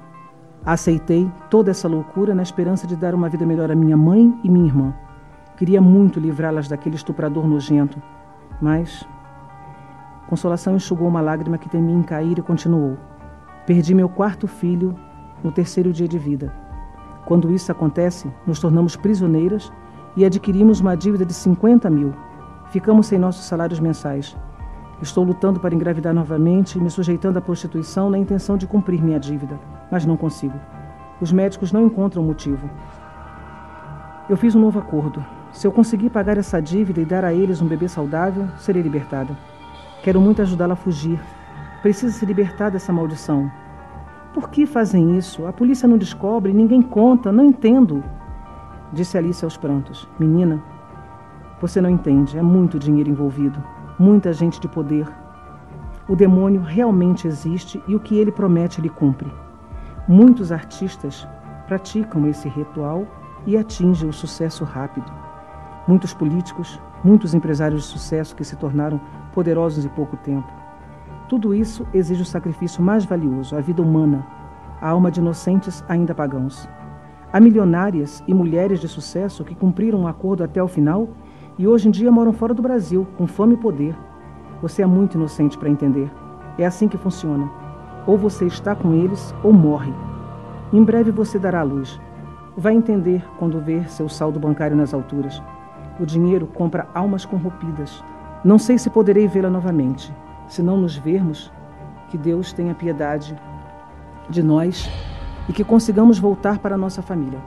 Aceitei 0.65 1.29
toda 1.49 1.71
essa 1.71 1.87
loucura 1.87 2.33
na 2.33 2.43
esperança 2.43 2.87
de 2.87 2.95
dar 2.95 3.13
uma 3.13 3.27
vida 3.27 3.45
melhor 3.45 3.71
à 3.71 3.75
minha 3.75 3.97
mãe 3.97 4.33
e 4.43 4.49
minha 4.49 4.65
irmã. 4.65 4.93
Queria 5.57 5.81
muito 5.81 6.19
livrá-las 6.19 6.67
daquele 6.67 6.95
estuprador 6.95 7.47
nojento, 7.47 8.01
mas. 8.61 9.05
Consolação 10.27 10.75
enxugou 10.75 11.07
uma 11.07 11.21
lágrima 11.21 11.57
que 11.57 11.69
temia 11.69 11.95
em 11.95 12.03
cair 12.03 12.37
e 12.37 12.41
continuou. 12.41 12.97
Perdi 13.65 13.93
meu 13.93 14.07
quarto 14.07 14.47
filho 14.47 14.95
no 15.43 15.51
terceiro 15.51 15.91
dia 15.91 16.07
de 16.07 16.17
vida. 16.17 16.53
Quando 17.25 17.51
isso 17.51 17.71
acontece, 17.71 18.31
nos 18.45 18.59
tornamos 18.59 18.95
prisioneiras 18.95 19.71
e 20.15 20.25
adquirimos 20.25 20.79
uma 20.79 20.95
dívida 20.95 21.25
de 21.25 21.33
50 21.33 21.89
mil. 21.89 22.13
Ficamos 22.69 23.07
sem 23.07 23.19
nossos 23.19 23.45
salários 23.45 23.79
mensais. 23.79 24.35
Estou 25.03 25.25
lutando 25.25 25.59
para 25.59 25.75
engravidar 25.75 26.13
novamente 26.13 26.77
e 26.77 26.81
me 26.81 26.89
sujeitando 26.89 27.37
à 27.37 27.41
prostituição 27.41 28.09
na 28.09 28.17
intenção 28.17 28.55
de 28.55 28.65
cumprir 28.65 29.03
minha 29.03 29.19
dívida, 29.19 29.59
mas 29.91 30.05
não 30.05 30.15
consigo. 30.15 30.57
Os 31.19 31.29
médicos 31.29 31.73
não 31.73 31.85
encontram 31.85 32.23
motivo. 32.23 32.69
Eu 34.29 34.37
fiz 34.37 34.55
um 34.55 34.61
novo 34.61 34.79
acordo. 34.79 35.21
Se 35.51 35.67
eu 35.67 35.73
conseguir 35.73 36.09
pagar 36.09 36.37
essa 36.37 36.61
dívida 36.61 37.01
e 37.01 37.05
dar 37.05 37.25
a 37.25 37.33
eles 37.33 37.61
um 37.61 37.67
bebê 37.67 37.89
saudável, 37.89 38.47
serei 38.57 38.81
libertada. 38.81 39.37
Quero 40.01 40.21
muito 40.21 40.41
ajudá-la 40.41 40.71
a 40.71 40.77
fugir. 40.77 41.19
Precisa 41.81 42.13
se 42.13 42.25
libertar 42.25 42.71
dessa 42.71 42.93
maldição. 42.93 43.51
Por 44.33 44.49
que 44.49 44.65
fazem 44.65 45.17
isso? 45.17 45.45
A 45.45 45.51
polícia 45.51 45.85
não 45.85 45.97
descobre, 45.97 46.53
ninguém 46.53 46.81
conta, 46.81 47.29
não 47.29 47.43
entendo. 47.43 48.01
Disse 48.93 49.17
Alice 49.17 49.43
aos 49.43 49.57
prantos. 49.57 50.07
Menina, 50.17 50.63
você 51.59 51.81
não 51.81 51.89
entende, 51.89 52.37
é 52.37 52.41
muito 52.41 52.79
dinheiro 52.79 53.09
envolvido, 53.09 53.61
muita 53.97 54.33
gente 54.33 54.59
de 54.59 54.67
poder. 54.67 55.07
O 56.07 56.15
demônio 56.15 56.61
realmente 56.61 57.27
existe 57.27 57.81
e 57.87 57.95
o 57.95 57.99
que 57.99 58.17
ele 58.17 58.31
promete 58.31 58.81
ele 58.81 58.89
cumpre. 58.89 59.31
Muitos 60.07 60.51
artistas 60.51 61.27
praticam 61.67 62.27
esse 62.27 62.49
ritual 62.49 63.07
e 63.45 63.57
atingem 63.57 64.09
o 64.09 64.13
sucesso 64.13 64.63
rápido. 64.63 65.09
Muitos 65.87 66.13
políticos, 66.13 66.79
muitos 67.03 67.33
empresários 67.33 67.83
de 67.83 67.87
sucesso 67.87 68.35
que 68.35 68.43
se 68.43 68.55
tornaram 68.55 68.99
poderosos 69.33 69.85
em 69.85 69.89
pouco 69.89 70.17
tempo. 70.17 70.51
Tudo 71.29 71.53
isso 71.53 71.87
exige 71.93 72.21
o 72.21 72.25
sacrifício 72.25 72.83
mais 72.83 73.05
valioso, 73.05 73.55
a 73.55 73.61
vida 73.61 73.81
humana, 73.81 74.25
a 74.81 74.89
alma 74.89 75.09
de 75.09 75.19
inocentes 75.19 75.83
ainda 75.87 76.13
pagãos. 76.13 76.67
Há 77.31 77.39
milionárias 77.39 78.23
e 78.27 78.33
mulheres 78.33 78.79
de 78.79 78.87
sucesso 78.87 79.43
que 79.43 79.55
cumpriram 79.55 80.01
um 80.01 80.07
acordo 80.07 80.43
até 80.43 80.61
o 80.61 80.67
final 80.67 81.09
e 81.57 81.67
hoje 81.67 81.87
em 81.87 81.91
dia 81.91 82.11
moram 82.11 82.33
fora 82.33 82.53
do 82.53 82.61
Brasil, 82.61 83.07
com 83.17 83.27
fome 83.27 83.53
e 83.53 83.57
poder. 83.57 83.95
Você 84.61 84.81
é 84.81 84.85
muito 84.85 85.15
inocente 85.15 85.57
para 85.57 85.69
entender. 85.69 86.11
É 86.57 86.65
assim 86.65 86.87
que 86.87 86.97
funciona. 86.97 87.49
Ou 88.07 88.17
você 88.17 88.45
está 88.45 88.75
com 88.75 88.93
eles 88.93 89.33
ou 89.43 89.53
morre. 89.53 89.93
Em 90.71 90.83
breve 90.83 91.11
você 91.11 91.37
dará 91.37 91.59
a 91.59 91.63
luz. 91.63 91.99
Vai 92.57 92.73
entender 92.73 93.23
quando 93.37 93.61
ver 93.61 93.89
seu 93.89 94.09
saldo 94.09 94.39
bancário 94.39 94.75
nas 94.75 94.93
alturas. 94.93 95.41
O 95.99 96.05
dinheiro 96.05 96.47
compra 96.47 96.87
almas 96.93 97.25
corrompidas. 97.25 98.03
Não 98.43 98.57
sei 98.57 98.77
se 98.77 98.89
poderei 98.89 99.27
vê-la 99.27 99.49
novamente. 99.49 100.13
Se 100.47 100.61
não 100.63 100.77
nos 100.77 100.97
vermos, 100.97 101.51
que 102.09 102.17
Deus 102.17 102.51
tenha 102.51 102.73
piedade 102.73 103.35
de 104.29 104.41
nós 104.41 104.89
e 105.47 105.53
que 105.53 105.63
consigamos 105.63 106.17
voltar 106.17 106.57
para 106.59 106.77
nossa 106.77 107.01
família. 107.01 107.39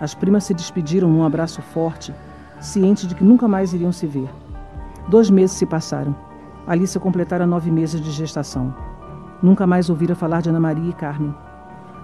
As 0.00 0.14
primas 0.14 0.44
se 0.44 0.54
despediram 0.54 1.08
num 1.08 1.24
abraço 1.24 1.62
forte, 1.62 2.12
cientes 2.60 3.06
de 3.06 3.14
que 3.14 3.24
nunca 3.24 3.46
mais 3.46 3.72
iriam 3.72 3.92
se 3.92 4.06
ver. 4.06 4.28
Dois 5.08 5.30
meses 5.30 5.56
se 5.56 5.66
passaram. 5.66 6.14
Alice 6.66 6.98
completara 6.98 7.46
nove 7.46 7.70
meses 7.70 8.00
de 8.00 8.10
gestação. 8.10 8.74
Nunca 9.42 9.66
mais 9.66 9.88
ouvira 9.88 10.14
falar 10.14 10.42
de 10.42 10.48
Ana 10.48 10.60
Maria 10.60 10.90
e 10.90 10.94
Carmen. 10.94 11.34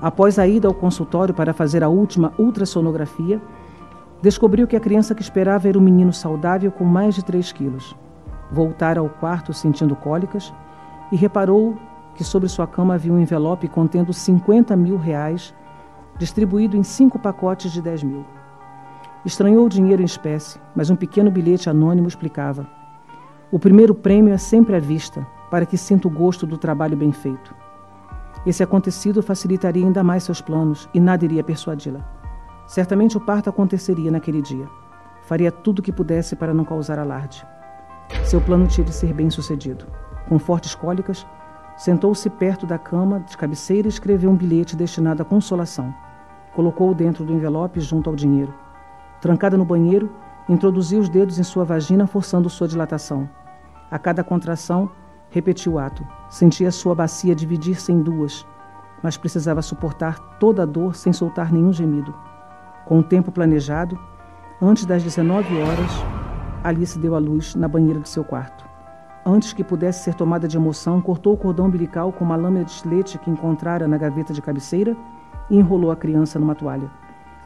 Após 0.00 0.38
a 0.38 0.46
ida 0.46 0.68
ao 0.68 0.74
consultório 0.74 1.34
para 1.34 1.52
fazer 1.52 1.82
a 1.82 1.88
última 1.88 2.32
ultrassonografia, 2.38 3.40
descobriu 4.20 4.66
que 4.66 4.76
a 4.76 4.80
criança 4.80 5.14
que 5.14 5.22
esperava 5.22 5.68
era 5.68 5.78
um 5.78 5.82
menino 5.82 6.12
saudável 6.12 6.70
com 6.70 6.84
mais 6.84 7.14
de 7.14 7.24
3 7.24 7.52
quilos 7.52 7.94
voltara 8.52 9.00
ao 9.00 9.08
quarto 9.08 9.54
sentindo 9.54 9.96
cólicas 9.96 10.52
e 11.10 11.16
reparou 11.16 11.76
que 12.14 12.22
sobre 12.22 12.48
sua 12.48 12.66
cama 12.66 12.94
havia 12.94 13.12
um 13.12 13.18
envelope 13.18 13.66
contendo 13.66 14.12
50 14.12 14.76
mil 14.76 14.98
reais, 14.98 15.54
distribuído 16.18 16.76
em 16.76 16.82
cinco 16.82 17.18
pacotes 17.18 17.72
de 17.72 17.80
10 17.80 18.02
mil. 18.02 18.24
Estranhou 19.24 19.66
o 19.66 19.68
dinheiro 19.68 20.02
em 20.02 20.04
espécie, 20.04 20.61
mas 20.74 20.90
um 20.90 20.96
pequeno 20.96 21.30
bilhete 21.30 21.70
anônimo 21.70 22.08
explicava. 22.08 22.66
O 23.52 23.58
primeiro 23.58 23.94
prêmio 23.94 24.35
é 24.35 24.38
sempre 24.38 24.74
à 24.74 24.80
vista, 24.80 25.24
para 25.48 25.64
que 25.64 25.76
sinta 25.76 26.08
o 26.08 26.11
gosto 26.11 26.44
do 26.44 26.58
trabalho 26.58 26.96
bem 26.96 27.12
feito. 27.12 27.54
Esse 28.44 28.64
acontecido 28.64 29.22
facilitaria 29.22 29.85
ainda 29.85 30.02
mais 30.02 30.24
seus 30.24 30.40
planos 30.40 30.88
e 30.92 30.98
nada 30.98 31.24
iria 31.24 31.44
persuadi-la. 31.44 32.00
Certamente 32.66 33.16
o 33.16 33.20
parto 33.20 33.48
aconteceria 33.48 34.11
naquele 34.11 34.42
dia. 34.42 34.66
Faria 35.22 35.52
tudo 35.52 35.78
o 35.78 35.82
que 35.82 35.92
pudesse 35.92 36.35
para 36.35 36.52
não 36.52 36.64
causar 36.64 36.98
alarde. 36.98 37.46
Seu 38.24 38.40
plano 38.40 38.66
tinha 38.66 38.85
de 38.85 38.92
ser 38.92 39.12
bem 39.12 39.30
sucedido. 39.30 39.87
Com 40.28 40.37
fortes 40.37 40.74
cólicas, 40.74 41.24
sentou-se 41.76 42.28
perto 42.28 42.66
da 42.66 42.78
cama 42.78 43.20
de 43.20 43.37
cabeceira 43.37 43.87
e 43.87 43.90
escreveu 43.90 44.30
um 44.30 44.37
bilhete 44.37 44.74
destinado 44.74 45.22
à 45.22 45.24
consolação. 45.24 45.94
Colocou-o 46.54 46.94
dentro 46.94 47.24
do 47.24 47.32
envelope 47.32 47.78
junto 47.78 48.11
ao 48.11 48.16
dinheiro. 48.16 48.52
Trancada 49.22 49.56
no 49.56 49.64
banheiro, 49.64 50.11
introduziu 50.48 50.98
os 50.98 51.08
dedos 51.08 51.38
em 51.38 51.44
sua 51.44 51.64
vagina, 51.64 52.08
forçando 52.08 52.50
sua 52.50 52.66
dilatação. 52.66 53.30
A 53.88 53.96
cada 53.96 54.24
contração, 54.24 54.90
repetiu 55.30 55.74
o 55.74 55.78
ato. 55.78 56.04
Sentia 56.28 56.72
sua 56.72 56.92
bacia 56.92 57.32
dividir-se 57.32 57.92
em 57.92 58.02
duas, 58.02 58.44
mas 59.00 59.16
precisava 59.16 59.62
suportar 59.62 60.18
toda 60.40 60.64
a 60.64 60.66
dor 60.66 60.96
sem 60.96 61.12
soltar 61.12 61.52
nenhum 61.52 61.72
gemido. 61.72 62.12
Com 62.85 62.98
o 62.98 63.02
tempo 63.02 63.30
planejado, 63.30 63.96
antes 64.61 64.85
das 64.85 65.04
19 65.04 65.56
horas, 65.62 66.04
Alice 66.64 66.98
deu 66.98 67.14
à 67.14 67.20
luz 67.20 67.54
na 67.54 67.68
banheira 67.68 68.00
de 68.00 68.08
seu 68.08 68.24
quarto. 68.24 68.64
Antes 69.24 69.52
que 69.52 69.62
pudesse 69.62 70.02
ser 70.02 70.14
tomada 70.14 70.48
de 70.48 70.56
emoção, 70.56 71.00
cortou 71.00 71.35
o 71.35 71.37
cordão 71.37 71.66
umbilical 71.66 72.11
com 72.11 72.24
uma 72.24 72.35
lâmina 72.35 72.64
de 72.64 72.72
estilete 72.72 73.18
que 73.18 73.30
encontrara 73.30 73.87
na 73.87 73.96
gaveta 73.96 74.32
de 74.32 74.42
cabeceira 74.42 74.96
e 75.48 75.56
enrolou 75.56 75.92
a 75.92 75.96
criança 75.96 76.40
numa 76.40 76.56
toalha. 76.56 76.90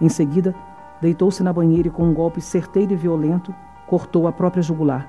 Em 0.00 0.08
seguida, 0.08 0.54
deitou-se 1.00 1.42
na 1.42 1.52
banheira 1.52 1.88
e, 1.88 1.90
com 1.90 2.04
um 2.04 2.14
golpe 2.14 2.40
certeiro 2.40 2.92
e 2.92 2.96
violento, 2.96 3.54
cortou 3.87 4.26
a 4.26 4.32
própria 4.32 4.62
jugular. 4.62 5.09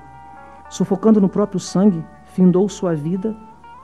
Sufocando 0.68 1.20
no 1.20 1.28
próprio 1.28 1.58
sangue, 1.58 2.04
findou 2.26 2.68
sua 2.68 2.94
vida, 2.94 3.34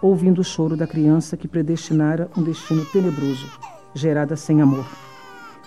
ouvindo 0.03 0.41
o 0.41 0.45
choro 0.45 0.77
da 0.77 0.87
criança 0.87 1.37
que 1.37 1.49
predestinara 1.49 2.31
um 2.37 2.43
destino 2.43 2.85
tenebroso, 2.87 3.59
gerada 3.95 4.37
sem 4.37 4.61
amor. 4.61 4.87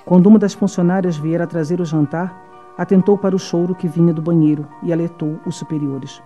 Quando 0.06 0.28
uma 0.28 0.39
das 0.39 0.54
funcionárias 0.54 1.17
viera 1.17 1.47
trazer 1.47 1.82
o 1.82 1.86
jantar, 1.86 2.45
atentou 2.78 3.17
para 3.17 3.36
o 3.36 3.39
choro 3.39 3.73
que 3.73 3.88
vinha 3.88 4.13
do 4.13 4.21
banheiro 4.21 4.67
e 4.84 4.93
alertou 4.93 5.39
os 5.45 5.56
superiores. 5.56 6.21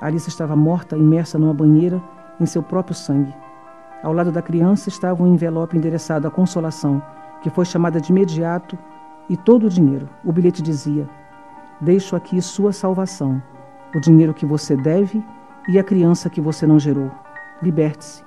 Alice 0.00 0.28
estava 0.28 0.56
morta, 0.56 0.96
imersa 0.96 1.38
numa 1.38 1.52
banheira, 1.52 2.00
em 2.40 2.46
seu 2.46 2.62
próprio 2.62 2.94
sangue. 2.94 3.34
Ao 4.02 4.12
lado 4.12 4.32
da 4.32 4.42
criança 4.42 4.88
estava 4.88 5.22
um 5.22 5.34
envelope 5.34 5.76
endereçado 5.76 6.26
à 6.26 6.30
Consolação, 6.30 7.02
que 7.40 7.50
foi 7.50 7.64
chamada 7.64 8.00
de 8.00 8.10
imediato, 8.10 8.78
e 9.28 9.36
todo 9.36 9.66
o 9.66 9.70
dinheiro. 9.70 10.08
O 10.24 10.32
bilhete 10.32 10.62
dizia: 10.62 11.08
Deixo 11.80 12.14
aqui 12.16 12.40
sua 12.40 12.72
salvação, 12.72 13.42
o 13.94 14.00
dinheiro 14.00 14.34
que 14.34 14.46
você 14.46 14.76
deve 14.76 15.22
e 15.68 15.78
a 15.78 15.84
criança 15.84 16.30
que 16.30 16.40
você 16.40 16.66
não 16.66 16.78
gerou. 16.78 17.10
Liberte-se, 17.62 18.22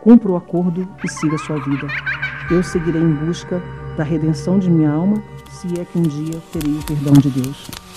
cumpra 0.00 0.30
o 0.30 0.36
acordo 0.36 0.88
e 1.04 1.08
siga 1.08 1.38
sua 1.38 1.58
vida. 1.60 1.86
Eu 2.50 2.62
seguirei 2.62 3.02
em 3.02 3.14
busca 3.14 3.62
da 3.96 4.04
redenção 4.04 4.58
de 4.58 4.70
minha 4.70 4.90
alma, 4.90 5.22
se 5.50 5.80
é 5.80 5.84
que 5.84 5.98
um 5.98 6.02
dia 6.02 6.40
terei 6.52 6.78
o 6.78 6.84
perdão 6.84 7.12
de 7.14 7.30
Deus. 7.30 7.87